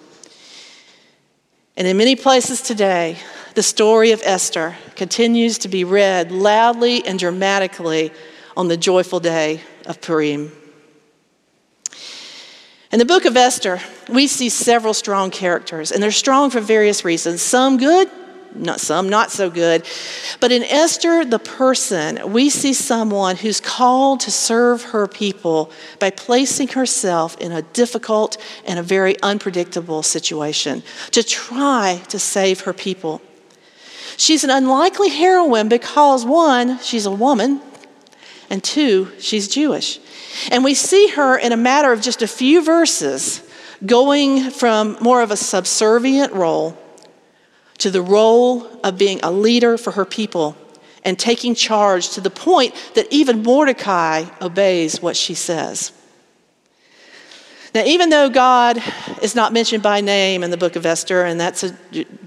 And 1.75 1.87
in 1.87 1.97
many 1.97 2.15
places 2.15 2.61
today, 2.61 3.17
the 3.55 3.63
story 3.63 4.11
of 4.11 4.21
Esther 4.25 4.75
continues 4.95 5.57
to 5.59 5.69
be 5.69 5.83
read 5.83 6.31
loudly 6.31 7.05
and 7.07 7.17
dramatically 7.17 8.11
on 8.57 8.67
the 8.67 8.77
joyful 8.77 9.21
day 9.21 9.61
of 9.85 10.01
Purim. 10.01 10.51
In 12.91 12.98
the 12.98 13.05
book 13.05 13.25
of 13.25 13.38
Esther, 13.38 13.79
we 14.08 14.25
see 14.25 14.50
several 14.50 14.96
strong 14.96 15.29
characters, 15.29 15.91
and 15.91 16.01
they're 16.01 16.10
strong 16.10 16.50
for 16.50 16.60
various 16.60 17.05
reasons. 17.05 17.39
Some 17.39 17.77
good, 17.77 18.10
not 18.55 18.79
some 18.79 19.10
not 19.10 19.29
so 19.29 19.51
good. 19.51 19.86
But 20.39 20.51
in 20.51 20.63
Esther, 20.63 21.24
the 21.24 21.38
person, 21.38 22.34
we 22.34 22.50
see 22.50 22.74
someone 22.74 23.36
who's 23.36 23.62
called 23.62 24.22
to 24.22 24.31
serve 24.31 24.86
her 24.86 25.08
people 25.08 25.72
by 26.00 26.10
placing 26.10 26.69
herself 26.69 27.38
in 27.39 27.51
a 27.51 27.62
difficult 27.62 28.38
and 28.65 28.79
a 28.79 28.84
very 28.84 29.22
unpredictable 29.22 30.01
situation 30.01 30.81
to 31.12 31.22
try 31.22 32.01
to 32.10 32.17
save 32.17 32.62
her 32.62 32.74
people. 32.74 33.22
She's 34.17 34.43
an 34.43 34.50
unlikely 34.50 35.10
heroine 35.10 35.69
because, 35.69 36.25
one, 36.25 36.79
she's 36.79 37.05
a 37.05 37.12
woman, 37.12 37.62
and 38.50 38.63
two, 38.63 39.12
she's 39.19 39.48
Jewish. 39.48 40.00
And 40.51 40.63
we 40.63 40.74
see 40.74 41.07
her 41.09 41.38
in 41.38 41.51
a 41.51 41.57
matter 41.57 41.91
of 41.91 42.01
just 42.01 42.21
a 42.21 42.27
few 42.27 42.63
verses 42.63 43.41
going 43.86 44.51
from 44.51 44.98
more 45.01 45.21
of 45.21 45.31
a 45.31 45.38
subservient 45.38 46.33
role 46.33 46.77
to 47.79 47.89
the 47.89 48.01
role 48.01 48.67
of 48.83 48.98
being 48.98 49.19
a 49.24 49.31
leader 49.31 49.77
for 49.77 49.91
her 49.91 50.05
people 50.05 50.55
and 51.03 51.17
taking 51.17 51.55
charge 51.55 52.09
to 52.09 52.21
the 52.21 52.29
point 52.29 52.74
that 52.95 53.07
even 53.12 53.41
Mordecai 53.43 54.25
obeys 54.41 55.01
what 55.01 55.15
she 55.15 55.33
says. 55.33 55.93
Now, 57.74 57.83
even 57.86 58.09
though 58.09 58.29
God 58.29 58.81
is 59.21 59.36
not 59.36 59.53
mentioned 59.53 59.83
by 59.83 60.01
name 60.01 60.43
in 60.43 60.51
the 60.51 60.57
book 60.57 60.75
of 60.75 60.86
Esther, 60.86 61.24
and 61.24 61.39
that's 61.39 61.63
a 61.63 61.75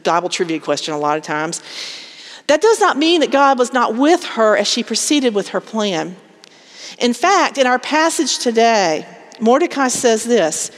Bible 0.04 0.28
trivia 0.28 0.60
question 0.60 0.94
a 0.94 0.98
lot 0.98 1.18
of 1.18 1.24
times, 1.24 1.62
that 2.46 2.60
does 2.60 2.80
not 2.80 2.96
mean 2.96 3.20
that 3.20 3.30
God 3.30 3.58
was 3.58 3.72
not 3.72 3.96
with 3.96 4.24
her 4.24 4.56
as 4.56 4.68
she 4.68 4.82
proceeded 4.82 5.34
with 5.34 5.48
her 5.48 5.60
plan. 5.60 6.16
In 6.98 7.12
fact, 7.12 7.58
in 7.58 7.66
our 7.66 7.78
passage 7.78 8.38
today, 8.38 9.06
Mordecai 9.40 9.88
says 9.88 10.24
this 10.24 10.70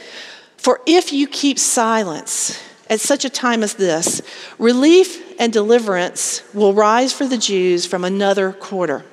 For 0.57 0.81
if 0.85 1.13
you 1.13 1.27
keep 1.27 1.59
silence 1.59 2.61
at 2.89 2.99
such 2.99 3.25
a 3.25 3.29
time 3.29 3.63
as 3.63 3.75
this, 3.75 4.21
relief 4.59 5.39
and 5.39 5.51
deliverance 5.51 6.43
will 6.53 6.73
rise 6.73 7.13
for 7.13 7.25
the 7.25 7.37
Jews 7.37 7.85
from 7.85 8.03
another 8.03 8.51
quarter. 8.51 9.03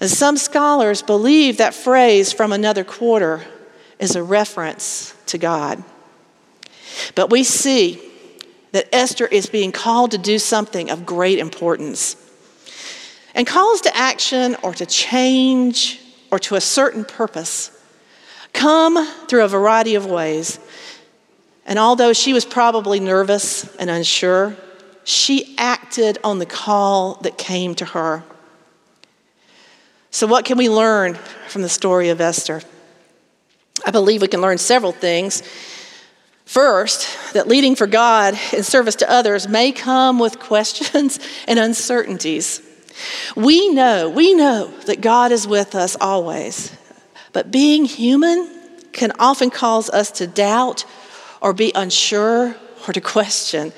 And 0.00 0.10
some 0.10 0.36
scholars 0.36 1.02
believe 1.02 1.58
that 1.58 1.74
phrase 1.74 2.32
from 2.32 2.52
another 2.52 2.84
quarter 2.84 3.44
is 3.98 4.16
a 4.16 4.22
reference 4.22 5.14
to 5.26 5.38
God. 5.38 5.82
But 7.14 7.30
we 7.30 7.44
see 7.44 8.02
that 8.72 8.88
Esther 8.92 9.26
is 9.26 9.46
being 9.46 9.70
called 9.70 10.10
to 10.12 10.18
do 10.18 10.38
something 10.38 10.90
of 10.90 11.06
great 11.06 11.38
importance. 11.38 12.16
And 13.34 13.46
calls 13.46 13.80
to 13.82 13.96
action 13.96 14.56
or 14.62 14.74
to 14.74 14.86
change 14.86 16.00
or 16.30 16.38
to 16.40 16.54
a 16.54 16.60
certain 16.60 17.04
purpose 17.04 17.70
come 18.52 19.06
through 19.26 19.44
a 19.44 19.48
variety 19.48 19.94
of 19.94 20.06
ways. 20.06 20.58
And 21.64 21.78
although 21.78 22.12
she 22.12 22.32
was 22.32 22.44
probably 22.44 23.00
nervous 23.00 23.74
and 23.76 23.88
unsure, 23.88 24.56
she 25.04 25.54
acted 25.58 26.18
on 26.22 26.38
the 26.38 26.46
call 26.46 27.14
that 27.22 27.38
came 27.38 27.74
to 27.76 27.84
her. 27.86 28.24
So, 30.10 30.26
what 30.26 30.44
can 30.44 30.58
we 30.58 30.68
learn 30.68 31.14
from 31.48 31.62
the 31.62 31.68
story 31.68 32.10
of 32.10 32.20
Esther? 32.20 32.62
I 33.84 33.90
believe 33.90 34.20
we 34.20 34.28
can 34.28 34.40
learn 34.40 34.58
several 34.58 34.92
things. 34.92 35.42
First, 36.44 37.32
that 37.32 37.48
leading 37.48 37.74
for 37.74 37.86
God 37.86 38.38
in 38.52 38.62
service 38.62 38.96
to 38.96 39.10
others 39.10 39.48
may 39.48 39.72
come 39.72 40.18
with 40.18 40.38
questions 40.38 41.18
and 41.48 41.58
uncertainties. 41.58 42.61
We 43.36 43.68
know, 43.70 44.08
we 44.08 44.34
know 44.34 44.68
that 44.86 45.00
God 45.00 45.32
is 45.32 45.46
with 45.46 45.74
us 45.74 45.96
always, 46.00 46.76
but 47.32 47.50
being 47.50 47.84
human 47.84 48.48
can 48.92 49.12
often 49.18 49.50
cause 49.50 49.88
us 49.90 50.10
to 50.12 50.26
doubt 50.26 50.84
or 51.40 51.52
be 51.52 51.72
unsure 51.74 52.54
or 52.86 52.92
to 52.92 53.00
question. 53.00 53.72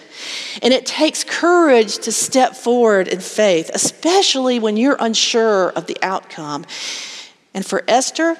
And 0.63 0.73
it 0.73 0.87
takes 0.87 1.25
courage 1.25 1.99
to 1.99 2.13
step 2.13 2.57
forward 2.57 3.09
in 3.09 3.21
faith, 3.21 3.71
especially 3.75 4.59
when 4.59 4.77
you're 4.77 4.97
unsure 4.99 5.71
of 5.71 5.87
the 5.87 5.97
outcome. 6.03 6.65
And 7.53 7.65
for 7.65 7.85
Esther, 7.87 8.37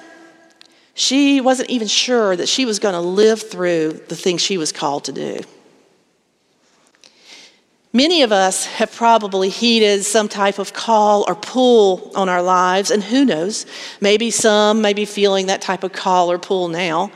she 0.93 1.41
wasn't 1.41 1.69
even 1.69 1.87
sure 1.87 2.35
that 2.35 2.49
she 2.49 2.65
was 2.65 2.79
going 2.79 2.93
to 2.93 3.01
live 3.01 3.41
through 3.41 4.01
the 4.07 4.15
thing 4.15 4.37
she 4.37 4.57
was 4.57 4.71
called 4.71 5.05
to 5.05 5.11
do. 5.11 5.39
Many 7.95 8.23
of 8.23 8.33
us 8.33 8.65
have 8.65 8.93
probably 8.93 9.47
heeded 9.47 10.03
some 10.03 10.27
type 10.27 10.59
of 10.59 10.73
call 10.73 11.23
or 11.29 11.33
pull 11.33 12.11
on 12.13 12.27
our 12.27 12.41
lives, 12.41 12.91
and 12.91 13.01
who 13.01 13.23
knows, 13.23 13.65
maybe 14.01 14.31
some 14.31 14.81
may 14.81 14.91
be 14.91 15.05
feeling 15.05 15.45
that 15.45 15.61
type 15.61 15.81
of 15.81 15.93
call 15.93 16.29
or 16.29 16.37
pull 16.37 16.67
now. 16.67 17.09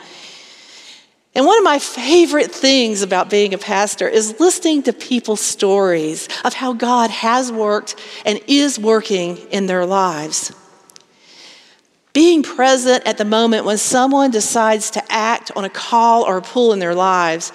And 1.36 1.46
one 1.46 1.58
of 1.58 1.66
my 1.66 1.80
favorite 1.80 2.50
things 2.50 3.02
about 3.02 3.30
being 3.30 3.54
a 3.54 3.58
pastor 3.58 4.08
is 4.08 4.40
listening 4.40 4.84
to 4.84 4.94
people's 4.94 5.42
stories 5.42 6.30
of 6.46 6.54
how 6.54 6.72
God 6.72 7.10
has 7.10 7.52
worked 7.52 7.98
and 8.26 8.40
is 8.48 8.80
working 8.80 9.36
in 9.52 9.66
their 9.66 9.86
lives. 9.86 10.54
Being 12.14 12.42
present 12.42 13.06
at 13.06 13.18
the 13.18 13.26
moment 13.26 13.66
when 13.66 13.78
someone 13.78 14.32
decides 14.32 14.92
to 14.92 15.04
act 15.12 15.52
on 15.58 15.66
a 15.66 15.70
call 15.70 16.24
or 16.24 16.38
a 16.38 16.42
pull 16.42 16.72
in 16.72 16.80
their 16.80 16.96
lives 16.96 17.52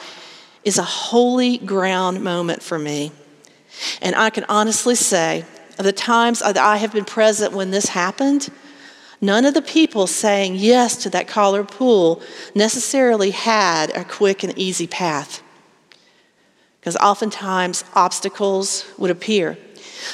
is 0.64 0.78
a 0.78 0.82
holy 0.82 1.58
ground 1.58 2.22
moment 2.22 2.62
for 2.62 2.78
me. 2.78 3.12
And 4.00 4.14
I 4.14 4.30
can 4.30 4.44
honestly 4.48 4.94
say, 4.94 5.44
of 5.78 5.84
the 5.84 5.92
times 5.92 6.40
that 6.40 6.56
I 6.56 6.76
have 6.76 6.92
been 6.92 7.04
present 7.04 7.52
when 7.52 7.70
this 7.70 7.86
happened, 7.86 8.48
none 9.20 9.44
of 9.44 9.54
the 9.54 9.62
people 9.62 10.06
saying 10.06 10.54
yes 10.56 10.96
to 11.02 11.10
that 11.10 11.26
call 11.26 11.56
or 11.56 11.64
pull 11.64 12.22
necessarily 12.54 13.30
had 13.30 13.90
a 13.96 14.04
quick 14.04 14.42
and 14.42 14.56
easy 14.56 14.86
path. 14.86 15.42
Because 16.80 16.96
oftentimes 16.96 17.84
obstacles 17.94 18.84
would 18.98 19.10
appear. 19.10 19.58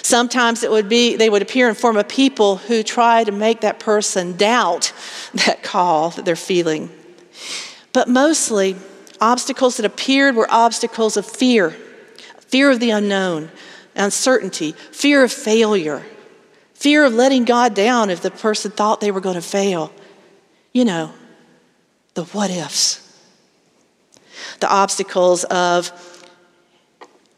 Sometimes 0.02 0.62
it 0.62 0.70
would 0.70 0.88
be, 0.88 1.16
they 1.16 1.28
would 1.28 1.42
appear 1.42 1.68
in 1.68 1.74
form 1.74 1.96
of 1.96 2.08
people 2.08 2.56
who 2.56 2.82
try 2.82 3.24
to 3.24 3.32
make 3.32 3.60
that 3.62 3.80
person 3.80 4.36
doubt 4.36 4.92
that 5.34 5.62
call 5.62 6.10
that 6.10 6.24
they're 6.24 6.36
feeling. 6.36 6.90
But 7.92 8.08
mostly, 8.08 8.76
obstacles 9.20 9.76
that 9.76 9.86
appeared 9.86 10.34
were 10.34 10.46
obstacles 10.50 11.16
of 11.16 11.26
fear 11.26 11.76
fear 12.50 12.70
of 12.70 12.80
the 12.80 12.90
unknown, 12.90 13.48
uncertainty, 13.94 14.72
fear 14.72 15.22
of 15.22 15.32
failure, 15.32 16.04
fear 16.74 17.04
of 17.04 17.14
letting 17.14 17.44
God 17.44 17.74
down 17.74 18.10
if 18.10 18.20
the 18.20 18.30
person 18.30 18.72
thought 18.72 19.00
they 19.00 19.12
were 19.12 19.20
going 19.20 19.36
to 19.36 19.40
fail. 19.40 19.92
You 20.72 20.84
know, 20.84 21.12
the 22.14 22.24
what 22.24 22.50
ifs, 22.50 23.06
the 24.58 24.68
obstacles 24.68 25.44
of 25.44 25.92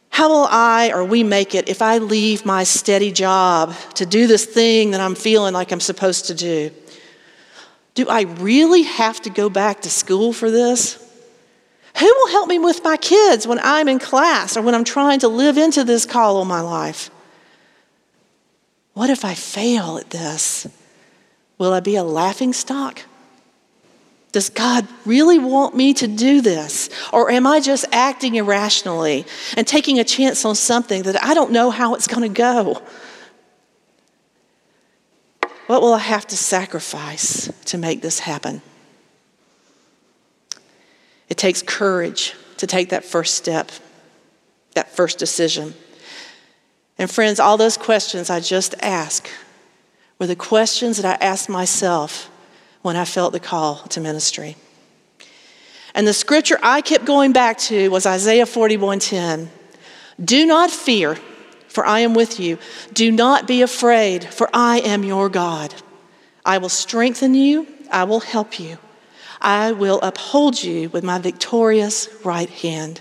how 0.09 0.29
will 0.29 0.47
I 0.51 0.93
or 0.93 1.05
we 1.05 1.23
make 1.23 1.55
it 1.55 1.69
if 1.69 1.83
I 1.83 1.99
leave 1.99 2.45
my 2.45 2.65
steady 2.65 3.13
job 3.13 3.75
to 3.95 4.07
do 4.07 4.27
this 4.27 4.45
thing 4.45 4.93
that 4.93 5.01
I'm 5.01 5.15
feeling 5.15 5.55
like 5.55 5.73
I'm 5.73 5.81
supposed 5.81 6.27
to 6.27 6.35
do? 6.35 6.71
Do 7.95 8.09
I 8.09 8.23
really 8.23 8.83
have 8.83 9.21
to 9.23 9.31
go 9.31 9.51
back 9.51 9.83
to 9.83 9.91
school 9.91 10.33
for 10.33 10.51
this? 10.51 10.99
Who 11.99 12.07
will 12.07 12.29
help 12.29 12.49
me 12.49 12.59
with 12.59 12.83
my 12.83 12.97
kids 12.97 13.47
when 13.47 13.61
I'm 13.63 13.89
in 13.89 13.99
class 13.99 14.57
or 14.57 14.63
when 14.63 14.75
I'm 14.75 14.85
trying 14.85 15.21
to 15.21 15.29
live 15.29 15.59
into 15.59 15.85
this 15.85 16.07
call 16.07 16.39
on 16.39 16.49
my 16.49 16.61
life? 16.61 17.11
What 18.95 19.11
if 19.11 19.25
I 19.25 19.35
fail 19.35 19.99
at 19.99 20.11
this? 20.11 20.67
Will 21.59 21.73
I 21.73 21.81
be 21.81 21.97
a 21.97 22.05
laughing 22.05 22.53
stock? 22.53 23.03
Does 24.33 24.49
God 24.49 24.89
really 25.05 25.39
want 25.39 25.77
me 25.77 25.93
to 25.95 26.09
do 26.09 26.41
this? 26.41 26.89
Or 27.13 27.31
am 27.31 27.47
I 27.47 27.61
just 27.61 27.85
acting 27.93 28.35
irrationally 28.35 29.27
and 29.57 29.67
taking 29.67 29.99
a 29.99 30.05
chance 30.05 30.45
on 30.47 30.55
something 30.55 31.03
that 31.03 31.23
I 31.23 31.35
don't 31.35 31.53
know 31.53 31.71
how 31.71 31.95
it's 31.95 32.07
going 32.07 32.23
to 32.23 32.35
go? 32.35 32.83
What 35.67 35.83
will 35.83 35.93
I 35.93 35.99
have 35.99 36.27
to 36.29 36.37
sacrifice 36.37 37.53
to 37.67 37.79
make 37.79 38.01
this 38.01 38.19
happen? 38.19 38.63
It 41.33 41.39
takes 41.39 41.63
courage 41.63 42.35
to 42.59 42.67
take 42.67 42.91
that 42.91 43.07
first 43.07 43.37
step, 43.37 43.73
that 44.75 44.91
first 44.95 45.19
decision. 45.19 45.73
And 46.99 47.11
friends, 47.11 47.41
all 47.41 47.57
those 47.57 47.79
questions 47.79 48.29
I 48.29 48.41
just 48.41 48.75
asked 48.83 49.33
were 50.19 50.27
the 50.27 50.37
questions 50.37 50.99
that 50.99 51.07
I 51.07 51.25
asked 51.25 51.49
myself 51.49 52.31
when 52.83 52.97
I 52.97 53.07
felt 53.07 53.33
the 53.33 53.41
call 53.41 53.77
to 53.77 53.99
ministry. 53.99 54.57
And 55.95 56.07
the 56.07 56.13
scripture 56.13 56.59
I 56.63 56.83
kept 56.83 57.07
going 57.07 57.33
back 57.33 57.57
to 57.61 57.89
was 57.89 58.05
Isaiah 58.05 58.45
41:10. 58.45 59.49
Do 60.23 60.45
not 60.45 60.71
fear, 60.71 61.17
for 61.67 61.87
I 61.87 62.01
am 62.01 62.13
with 62.13 62.39
you. 62.39 62.59
Do 62.93 63.11
not 63.11 63.47
be 63.47 63.63
afraid, 63.63 64.23
for 64.23 64.51
I 64.53 64.81
am 64.81 65.03
your 65.03 65.31
God. 65.31 65.73
I 66.45 66.59
will 66.59 66.69
strengthen 66.69 67.35
you, 67.35 67.67
I 67.91 68.05
will 68.05 68.21
help 68.21 68.61
you. 68.61 68.77
I 69.43 69.73
will 69.73 69.99
uphold 70.03 70.63
you 70.63 70.89
with 70.91 71.03
my 71.03 71.19
victorious 71.19 72.09
right 72.25 72.49
hand. 72.49 73.01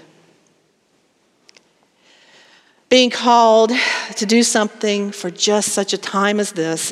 Being 2.90 3.12
called 3.12 3.72
to 4.16 4.26
do 4.26 4.42
something 4.42 5.12
for 5.12 5.30
just 5.30 5.70
such 5.70 5.94
a 5.94 5.98
time 5.98 6.40
as 6.40 6.52
this 6.52 6.92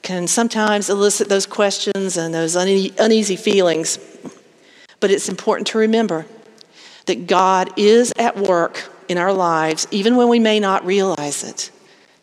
can 0.00 0.26
sometimes 0.26 0.90
elicit 0.90 1.28
those 1.28 1.46
questions 1.46 2.16
and 2.16 2.34
those 2.34 2.56
une- 2.56 2.92
uneasy 2.98 3.36
feelings. 3.36 3.98
But 5.00 5.10
it's 5.10 5.28
important 5.28 5.68
to 5.68 5.78
remember 5.78 6.26
that 7.06 7.26
God 7.26 7.70
is 7.76 8.12
at 8.18 8.36
work 8.36 8.90
in 9.08 9.18
our 9.18 9.32
lives, 9.32 9.86
even 9.90 10.16
when 10.16 10.28
we 10.28 10.38
may 10.38 10.58
not 10.58 10.84
realize 10.86 11.44
it, 11.44 11.70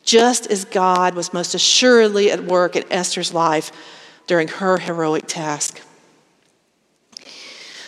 just 0.04 0.48
as 0.48 0.66
God 0.66 1.14
was 1.14 1.32
most 1.32 1.54
assuredly 1.54 2.32
at 2.32 2.44
work 2.44 2.76
in 2.76 2.84
Esther's 2.92 3.34
life 3.34 3.72
during 4.26 4.48
her 4.48 4.78
heroic 4.78 5.26
task. 5.28 5.82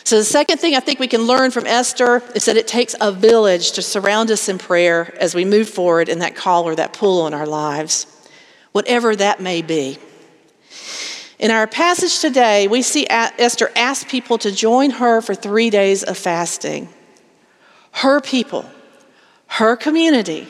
So, 0.03 0.17
the 0.17 0.23
second 0.23 0.59
thing 0.59 0.75
I 0.75 0.79
think 0.79 0.99
we 0.99 1.07
can 1.07 1.21
learn 1.21 1.51
from 1.51 1.67
Esther 1.67 2.23
is 2.35 2.45
that 2.45 2.57
it 2.57 2.67
takes 2.67 2.95
a 2.99 3.11
village 3.11 3.73
to 3.73 3.81
surround 3.81 4.31
us 4.31 4.49
in 4.49 4.57
prayer 4.57 5.13
as 5.19 5.35
we 5.35 5.45
move 5.45 5.69
forward 5.69 6.09
in 6.09 6.19
that 6.19 6.35
call 6.35 6.67
or 6.67 6.75
that 6.75 6.93
pull 6.93 7.21
on 7.21 7.33
our 7.33 7.45
lives 7.45 8.07
whatever 8.71 9.15
that 9.15 9.39
may 9.39 9.61
be. 9.61 9.97
In 11.39 11.51
our 11.51 11.67
passage 11.67 12.19
today, 12.19 12.67
we 12.67 12.81
see 12.81 13.07
Esther 13.09 13.71
ask 13.75 14.07
people 14.07 14.37
to 14.39 14.51
join 14.51 14.91
her 14.91 15.21
for 15.21 15.33
three 15.33 15.69
days 15.69 16.03
of 16.03 16.17
fasting. 16.17 16.87
Her 17.91 18.21
people, 18.21 18.69
her 19.47 19.75
community. 19.75 20.47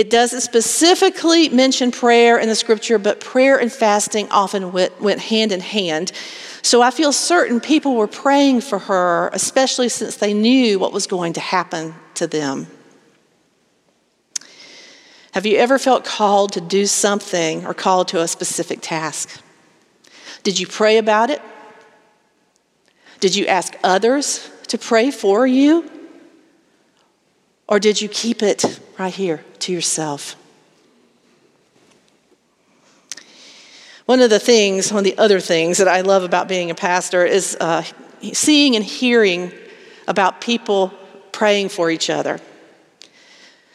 It 0.00 0.08
doesn't 0.08 0.40
specifically 0.40 1.50
mention 1.50 1.90
prayer 1.90 2.38
in 2.38 2.48
the 2.48 2.54
scripture, 2.54 2.98
but 2.98 3.20
prayer 3.20 3.60
and 3.60 3.70
fasting 3.70 4.30
often 4.30 4.72
went, 4.72 4.98
went 4.98 5.20
hand 5.20 5.52
in 5.52 5.60
hand. 5.60 6.10
So 6.62 6.80
I 6.80 6.90
feel 6.90 7.12
certain 7.12 7.60
people 7.60 7.94
were 7.94 8.06
praying 8.06 8.62
for 8.62 8.78
her, 8.78 9.28
especially 9.34 9.90
since 9.90 10.16
they 10.16 10.32
knew 10.32 10.78
what 10.78 10.94
was 10.94 11.06
going 11.06 11.34
to 11.34 11.40
happen 11.40 11.94
to 12.14 12.26
them. 12.26 12.68
Have 15.32 15.44
you 15.44 15.58
ever 15.58 15.78
felt 15.78 16.06
called 16.06 16.52
to 16.52 16.62
do 16.62 16.86
something 16.86 17.66
or 17.66 17.74
called 17.74 18.08
to 18.08 18.22
a 18.22 18.26
specific 18.26 18.78
task? 18.80 19.42
Did 20.44 20.58
you 20.58 20.66
pray 20.66 20.96
about 20.96 21.28
it? 21.28 21.42
Did 23.20 23.36
you 23.36 23.44
ask 23.48 23.76
others 23.84 24.48
to 24.68 24.78
pray 24.78 25.10
for 25.10 25.46
you? 25.46 25.90
Or 27.68 27.78
did 27.78 28.00
you 28.00 28.08
keep 28.08 28.42
it 28.42 28.80
right 29.00 29.14
here 29.14 29.42
to 29.58 29.72
yourself? 29.72 30.36
One 34.04 34.20
of 34.20 34.28
the 34.28 34.38
things, 34.38 34.92
one 34.92 34.98
of 34.98 35.04
the 35.04 35.16
other 35.16 35.40
things 35.40 35.78
that 35.78 35.88
I 35.88 36.02
love 36.02 36.22
about 36.22 36.48
being 36.48 36.70
a 36.70 36.74
pastor 36.74 37.24
is 37.24 37.56
uh, 37.58 37.82
seeing 38.34 38.76
and 38.76 38.84
hearing 38.84 39.52
about 40.06 40.42
people 40.42 40.92
praying 41.32 41.70
for 41.70 41.90
each 41.90 42.10
other. 42.10 42.40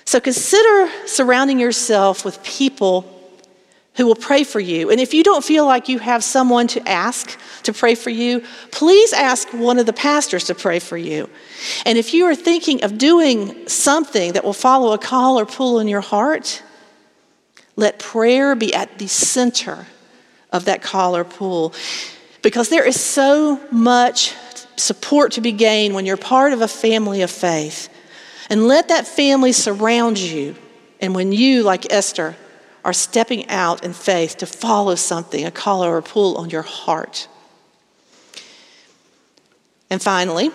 So 0.06 0.20
consider 0.20 0.92
surrounding 1.08 1.60
yourself 1.60 2.24
with 2.24 2.44
people 2.44 3.15
who 3.96 4.06
will 4.06 4.16
pray 4.16 4.44
for 4.44 4.60
you. 4.60 4.90
And 4.92 5.00
if 5.00 5.14
you 5.14 5.24
don't 5.24 5.44
feel 5.44 5.66
like 5.66 5.88
you 5.88 6.00
have 6.00 6.24
someone 6.24 6.68
to 6.68 6.88
ask 6.88 7.40
to 7.64 7.74
pray 7.74 7.96
for 7.96 8.10
you, 8.10 8.44
please 8.72 9.14
ask 9.14 9.50
one 9.54 9.80
of 9.80 9.86
the 9.86 9.94
pastors 9.94 10.46
to 10.46 10.56
pray 10.56 10.80
for 10.80 10.98
you. 10.98 11.30
And 11.86 11.98
if 11.98 12.14
you 12.14 12.26
are 12.26 12.36
thinking 12.36 12.84
of 12.84 12.98
doing 12.98 13.68
something 13.68 14.34
that 14.34 14.44
will 14.44 14.54
follow 14.54 14.94
a 14.94 14.98
call 14.98 15.40
or 15.40 15.46
pull 15.46 15.80
in 15.80 15.88
your 15.88 16.02
heart, 16.02 16.62
let 17.76 18.00
prayer 18.00 18.56
be 18.56 18.74
at 18.74 19.00
the 19.00 19.08
center 19.08 19.88
of 20.52 20.66
that 20.66 20.82
call 20.82 21.16
or 21.16 21.24
pull. 21.24 21.74
Because 22.42 22.70
there 22.70 22.86
is 22.86 23.00
so 23.00 23.60
much 23.72 24.34
support 24.78 25.34
to 25.34 25.42
be 25.42 25.52
gained 25.52 25.96
when 25.96 26.06
you're 26.06 26.18
part 26.18 26.54
of 26.54 26.62
a 26.62 26.68
family 26.68 27.22
of 27.22 27.32
faith. 27.32 27.90
And 28.50 28.68
let 28.68 28.90
that 28.90 29.08
family 29.08 29.54
surround 29.54 30.20
you. 30.20 30.56
And 31.02 31.16
when 31.16 31.32
you, 31.32 31.64
like 31.64 31.92
Esther, 31.92 32.36
are 32.86 32.94
stepping 32.94 33.50
out 33.50 33.84
in 33.84 33.92
faith 33.92 34.38
to 34.38 34.46
follow 34.46 34.96
something, 34.96 35.44
a 35.44 35.52
call 35.52 35.84
or 35.84 35.98
a 35.98 36.04
pull 36.04 36.38
on 36.38 36.50
your 36.50 36.62
heart. 36.62 37.28
And 39.90 40.02
finally, 40.02 40.52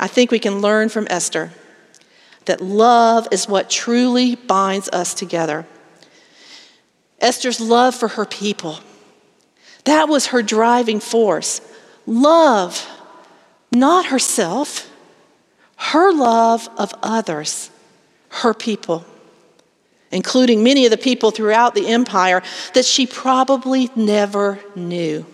I 0.00 0.08
think 0.08 0.32
we 0.32 0.40
can 0.40 0.60
learn 0.60 0.88
from 0.88 1.06
Esther 1.08 1.52
that 2.46 2.60
love 2.60 3.28
is 3.30 3.48
what 3.48 3.70
truly 3.70 4.34
binds 4.34 4.88
us 4.88 5.14
together. 5.14 5.66
Esther's 7.20 7.60
love 7.60 7.94
for 7.94 8.08
her 8.08 8.24
people, 8.24 8.80
that 9.84 10.08
was 10.08 10.26
her 10.26 10.42
driving 10.42 10.98
force. 10.98 11.60
Love, 12.06 12.84
not 13.70 14.06
herself 14.06 14.90
her 15.76 16.12
love 16.12 16.68
of 16.78 16.94
others, 17.02 17.70
her 18.28 18.54
people, 18.54 19.04
including 20.10 20.62
many 20.62 20.84
of 20.84 20.90
the 20.90 20.96
people 20.98 21.30
throughout 21.30 21.74
the 21.74 21.88
empire 21.88 22.42
that 22.74 22.84
she 22.84 23.06
probably 23.06 23.90
never 23.96 24.58
knew. 24.74 25.26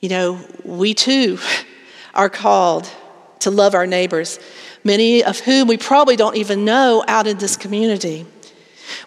You 0.00 0.08
know, 0.08 0.44
we 0.64 0.94
too 0.94 1.38
are 2.14 2.28
called 2.28 2.88
to 3.40 3.50
love 3.50 3.74
our 3.74 3.86
neighbors, 3.86 4.38
many 4.84 5.24
of 5.24 5.40
whom 5.40 5.68
we 5.68 5.76
probably 5.76 6.16
don't 6.16 6.36
even 6.36 6.64
know 6.64 7.04
out 7.06 7.26
in 7.26 7.38
this 7.38 7.56
community. 7.56 8.26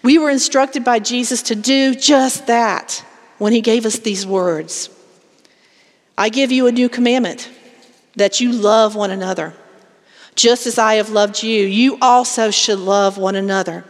We 0.02 0.18
were 0.18 0.30
instructed 0.30 0.84
by 0.84 0.98
Jesus 0.98 1.42
to 1.42 1.54
do 1.54 1.94
just 1.94 2.46
that 2.46 3.04
when 3.38 3.52
he 3.52 3.60
gave 3.60 3.86
us 3.86 3.98
these 3.98 4.26
words 4.26 4.90
I 6.18 6.30
give 6.30 6.50
you 6.50 6.66
a 6.66 6.72
new 6.72 6.88
commandment 6.88 7.50
that 8.16 8.40
you 8.40 8.50
love 8.50 8.94
one 8.96 9.10
another. 9.10 9.54
Just 10.36 10.66
as 10.66 10.78
I 10.78 10.94
have 10.94 11.10
loved 11.10 11.42
you, 11.42 11.64
you 11.64 11.98
also 12.00 12.50
should 12.50 12.78
love 12.78 13.16
one 13.16 13.34
another. 13.34 13.84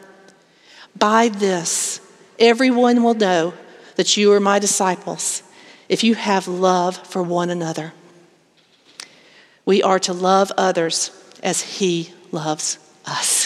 By 0.97 1.29
this, 1.29 2.01
everyone 2.39 3.03
will 3.03 3.15
know 3.15 3.53
that 3.97 4.17
you 4.17 4.33
are 4.33 4.41
my 4.41 4.59
disciples 4.59 5.43
if 5.89 6.05
you 6.05 6.15
have 6.15 6.47
love 6.47 6.97
for 6.97 7.23
one 7.23 7.51
another. 7.51 7.93
We 9.65 9.83
are 9.83 9.99
to 10.01 10.13
love 10.13 10.53
others 10.57 11.11
as 11.43 11.61
he 11.61 12.13
loves 12.31 12.79
us. 13.05 13.46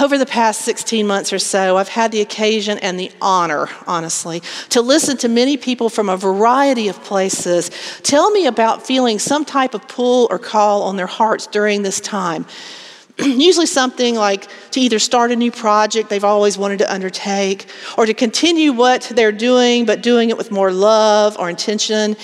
Over 0.00 0.18
the 0.18 0.26
past 0.26 0.62
16 0.62 1.06
months 1.06 1.32
or 1.32 1.38
so, 1.38 1.76
I've 1.76 1.88
had 1.88 2.12
the 2.12 2.20
occasion 2.20 2.78
and 2.78 2.98
the 2.98 3.10
honor, 3.20 3.68
honestly, 3.86 4.42
to 4.70 4.80
listen 4.80 5.16
to 5.18 5.28
many 5.28 5.56
people 5.56 5.88
from 5.88 6.08
a 6.08 6.16
variety 6.16 6.88
of 6.88 7.02
places 7.04 7.70
tell 8.02 8.30
me 8.30 8.46
about 8.46 8.86
feeling 8.86 9.18
some 9.18 9.44
type 9.44 9.74
of 9.74 9.86
pull 9.88 10.26
or 10.30 10.38
call 10.38 10.82
on 10.84 10.96
their 10.96 11.06
hearts 11.06 11.46
during 11.46 11.82
this 11.82 12.00
time. 12.00 12.46
Usually, 13.18 13.66
something 13.66 14.16
like 14.16 14.48
to 14.72 14.80
either 14.80 14.98
start 14.98 15.30
a 15.30 15.36
new 15.36 15.52
project 15.52 16.10
they've 16.10 16.24
always 16.24 16.58
wanted 16.58 16.78
to 16.78 16.92
undertake, 16.92 17.66
or 17.96 18.06
to 18.06 18.14
continue 18.14 18.72
what 18.72 19.12
they're 19.14 19.32
doing, 19.32 19.86
but 19.86 20.02
doing 20.02 20.30
it 20.30 20.36
with 20.36 20.50
more 20.50 20.72
love 20.72 21.36
or 21.38 21.48
intention, 21.48 22.16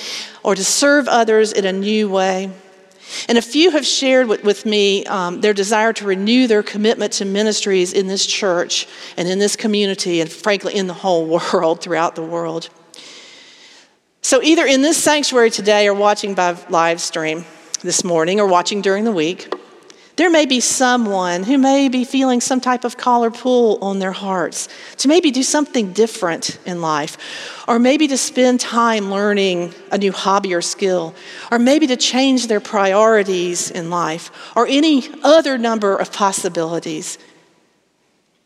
or 0.43 0.55
to 0.55 0.65
serve 0.65 1.07
others 1.07 1.53
in 1.53 1.65
a 1.65 1.73
new 1.73 2.09
way. 2.09 2.51
And 3.29 3.38
a 3.38 3.42
few 3.42 3.70
have 3.70 3.87
shared 3.87 4.29
with, 4.29 4.44
with 4.44 4.66
me 4.66 5.05
um, 5.07 5.40
their 5.40 5.55
desire 5.55 5.92
to 5.94 6.05
renew 6.05 6.46
their 6.46 6.62
commitment 6.62 7.12
to 7.14 7.25
ministries 7.25 7.92
in 7.92 8.07
this 8.07 8.27
church 8.27 8.87
and 9.16 9.29
in 9.29 9.38
this 9.38 9.57
community, 9.57 10.20
and 10.20 10.31
frankly, 10.31 10.75
in 10.75 10.87
the 10.87 10.94
whole 10.94 11.27
world, 11.53 11.83
throughout 11.83 12.14
the 12.14 12.23
world. 12.23 12.68
So, 14.23 14.42
either 14.42 14.66
in 14.66 14.83
this 14.83 15.03
sanctuary 15.03 15.51
today 15.51 15.88
or 15.88 15.94
watching 15.94 16.35
by 16.35 16.57
live 16.68 17.01
stream 17.01 17.44
this 17.83 18.05
morning 18.05 18.38
or 18.38 18.46
watching 18.46 18.83
during 18.83 19.05
the 19.05 19.12
week, 19.12 19.53
there 20.21 20.29
may 20.29 20.45
be 20.45 20.61
someone 20.61 21.45
who 21.45 21.57
may 21.57 21.89
be 21.89 22.05
feeling 22.05 22.43
some 22.43 22.61
type 22.61 22.85
of 22.85 22.99
collar 22.99 23.31
pull 23.31 23.83
on 23.83 24.01
their 24.01 24.13
hearts 24.13 24.69
to 24.99 25.09
maybe 25.09 25.31
do 25.31 25.43
something 25.43 25.95
different 25.95 26.59
in 26.67 26.83
life, 26.83 27.65
or 27.67 27.79
maybe 27.79 28.07
to 28.07 28.19
spend 28.19 28.61
time 28.61 29.11
learning 29.11 29.73
a 29.91 29.97
new 29.97 30.13
hobby 30.13 30.53
or 30.53 30.61
skill, 30.61 31.15
or 31.51 31.59
maybe 31.59 31.87
to 31.87 31.97
change 31.97 32.49
their 32.49 32.61
priorities 32.61 33.71
in 33.71 33.89
life, 33.89 34.31
or 34.55 34.67
any 34.67 35.09
other 35.23 35.57
number 35.57 35.97
of 35.97 36.13
possibilities. 36.13 37.17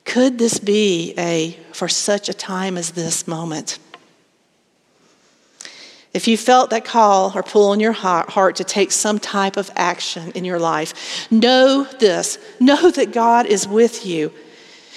Could 0.04 0.38
this 0.38 0.60
be 0.60 1.12
a 1.18 1.58
for 1.72 1.88
such 1.88 2.28
a 2.28 2.34
time 2.34 2.78
as 2.78 2.92
this 2.92 3.26
moment? 3.26 3.80
If 6.14 6.28
you 6.28 6.36
felt 6.36 6.70
that 6.70 6.84
call 6.84 7.32
or 7.34 7.42
pull 7.42 7.72
in 7.72 7.80
your 7.80 7.92
heart 7.92 8.56
to 8.56 8.64
take 8.64 8.92
some 8.92 9.18
type 9.18 9.56
of 9.56 9.68
action 9.74 10.30
in 10.30 10.44
your 10.44 10.60
life, 10.60 11.30
know 11.30 11.84
this 11.98 12.38
know 12.60 12.90
that 12.92 13.12
God 13.12 13.46
is 13.46 13.66
with 13.66 14.06
you. 14.06 14.32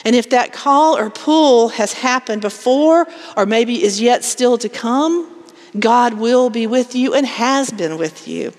And 0.05 0.15
if 0.15 0.29
that 0.29 0.53
call 0.53 0.95
or 0.95 1.09
pull 1.09 1.69
has 1.69 1.91
happened 1.91 2.43
before 2.43 3.07
or 3.35 3.47
maybe 3.47 3.83
is 3.83 3.99
yet 3.99 4.23
still 4.23 4.59
to 4.59 4.69
come, 4.69 5.43
God 5.79 6.13
will 6.13 6.51
be 6.51 6.67
with 6.67 6.95
you 6.95 7.15
and 7.15 7.25
has 7.25 7.71
been 7.71 7.97
with 7.97 8.27
you. 8.27 8.53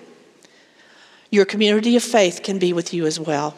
Your 1.31 1.45
community 1.45 1.95
of 1.95 2.03
faith 2.03 2.41
can 2.43 2.59
be 2.59 2.73
with 2.73 2.93
you 2.93 3.05
as 3.05 3.19
well. 3.19 3.55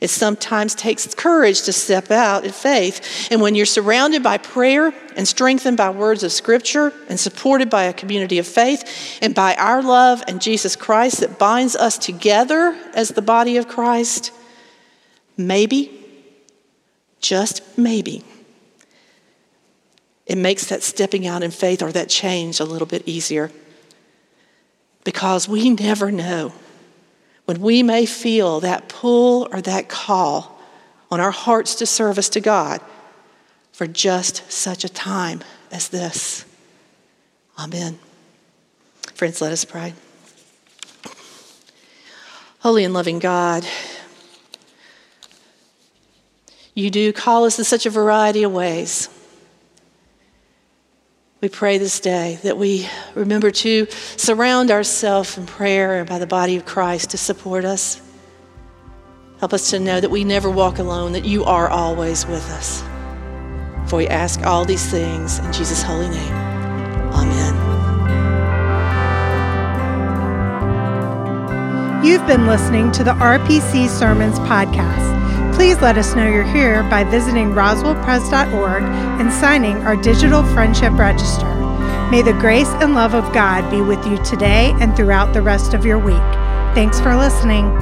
It 0.00 0.10
sometimes 0.10 0.74
takes 0.74 1.12
courage 1.14 1.62
to 1.62 1.72
step 1.72 2.10
out 2.10 2.44
in 2.44 2.52
faith. 2.52 3.28
And 3.30 3.40
when 3.40 3.54
you're 3.54 3.66
surrounded 3.66 4.22
by 4.22 4.38
prayer 4.38 4.94
and 5.16 5.26
strengthened 5.26 5.76
by 5.76 5.90
words 5.90 6.22
of 6.22 6.30
Scripture 6.30 6.92
and 7.08 7.18
supported 7.18 7.68
by 7.68 7.84
a 7.84 7.92
community 7.92 8.38
of 8.38 8.46
faith 8.46 9.18
and 9.20 9.34
by 9.34 9.54
our 9.56 9.82
love 9.82 10.22
and 10.28 10.40
Jesus 10.40 10.76
Christ 10.76 11.20
that 11.20 11.38
binds 11.38 11.74
us 11.74 11.98
together 11.98 12.78
as 12.94 13.08
the 13.08 13.22
body 13.22 13.56
of 13.56 13.66
Christ, 13.66 14.30
maybe, 15.36 15.90
just 17.20 17.62
maybe, 17.76 18.22
it 20.26 20.36
makes 20.36 20.66
that 20.66 20.82
stepping 20.82 21.26
out 21.26 21.42
in 21.42 21.50
faith 21.50 21.82
or 21.82 21.90
that 21.90 22.08
change 22.10 22.60
a 22.60 22.64
little 22.64 22.86
bit 22.86 23.02
easier. 23.08 23.50
Because 25.02 25.48
we 25.48 25.70
never 25.70 26.12
know 26.12 26.52
when 27.48 27.62
we 27.62 27.82
may 27.82 28.04
feel 28.04 28.60
that 28.60 28.90
pull 28.90 29.48
or 29.50 29.62
that 29.62 29.88
call 29.88 30.60
on 31.10 31.18
our 31.18 31.30
hearts 31.30 31.76
to 31.76 31.86
service 31.86 32.28
to 32.28 32.42
God 32.42 32.78
for 33.72 33.86
just 33.86 34.52
such 34.52 34.84
a 34.84 34.88
time 34.90 35.42
as 35.72 35.88
this. 35.88 36.44
Amen. 37.58 37.98
Friends, 39.14 39.40
let 39.40 39.50
us 39.50 39.64
pray. 39.64 39.94
Holy 42.58 42.84
and 42.84 42.92
loving 42.92 43.18
God, 43.18 43.66
you 46.74 46.90
do 46.90 47.14
call 47.14 47.46
us 47.46 47.58
in 47.58 47.64
such 47.64 47.86
a 47.86 47.90
variety 47.90 48.42
of 48.42 48.52
ways. 48.52 49.08
We 51.40 51.48
pray 51.48 51.78
this 51.78 52.00
day 52.00 52.40
that 52.42 52.58
we 52.58 52.88
remember 53.14 53.52
to 53.52 53.86
surround 54.16 54.72
ourselves 54.72 55.38
in 55.38 55.46
prayer 55.46 56.00
and 56.00 56.08
by 56.08 56.18
the 56.18 56.26
body 56.26 56.56
of 56.56 56.66
Christ 56.66 57.10
to 57.10 57.16
support 57.16 57.64
us. 57.64 58.02
Help 59.38 59.52
us 59.52 59.70
to 59.70 59.78
know 59.78 60.00
that 60.00 60.10
we 60.10 60.24
never 60.24 60.50
walk 60.50 60.80
alone, 60.80 61.12
that 61.12 61.24
you 61.24 61.44
are 61.44 61.68
always 61.68 62.26
with 62.26 62.50
us. 62.50 62.82
For 63.88 63.98
we 63.98 64.08
ask 64.08 64.44
all 64.44 64.64
these 64.64 64.84
things 64.90 65.38
in 65.38 65.52
Jesus' 65.52 65.80
holy 65.80 66.08
name. 66.08 66.32
Amen. 67.12 67.54
You've 72.04 72.26
been 72.26 72.48
listening 72.48 72.90
to 72.92 73.04
the 73.04 73.12
RPC 73.12 73.88
Sermons 73.88 74.40
Podcast. 74.40 75.37
Please 75.58 75.80
let 75.80 75.98
us 75.98 76.14
know 76.14 76.24
you're 76.24 76.44
here 76.44 76.84
by 76.84 77.02
visiting 77.02 77.48
roswellpres.org 77.48 78.82
and 78.84 79.32
signing 79.32 79.76
our 79.78 79.96
digital 79.96 80.44
friendship 80.54 80.92
register. 80.92 81.52
May 82.12 82.22
the 82.22 82.32
grace 82.34 82.68
and 82.80 82.94
love 82.94 83.12
of 83.12 83.24
God 83.34 83.68
be 83.68 83.82
with 83.82 84.06
you 84.06 84.22
today 84.22 84.72
and 84.78 84.94
throughout 84.96 85.32
the 85.32 85.42
rest 85.42 85.74
of 85.74 85.84
your 85.84 85.98
week. 85.98 86.14
Thanks 86.76 87.00
for 87.00 87.16
listening. 87.16 87.76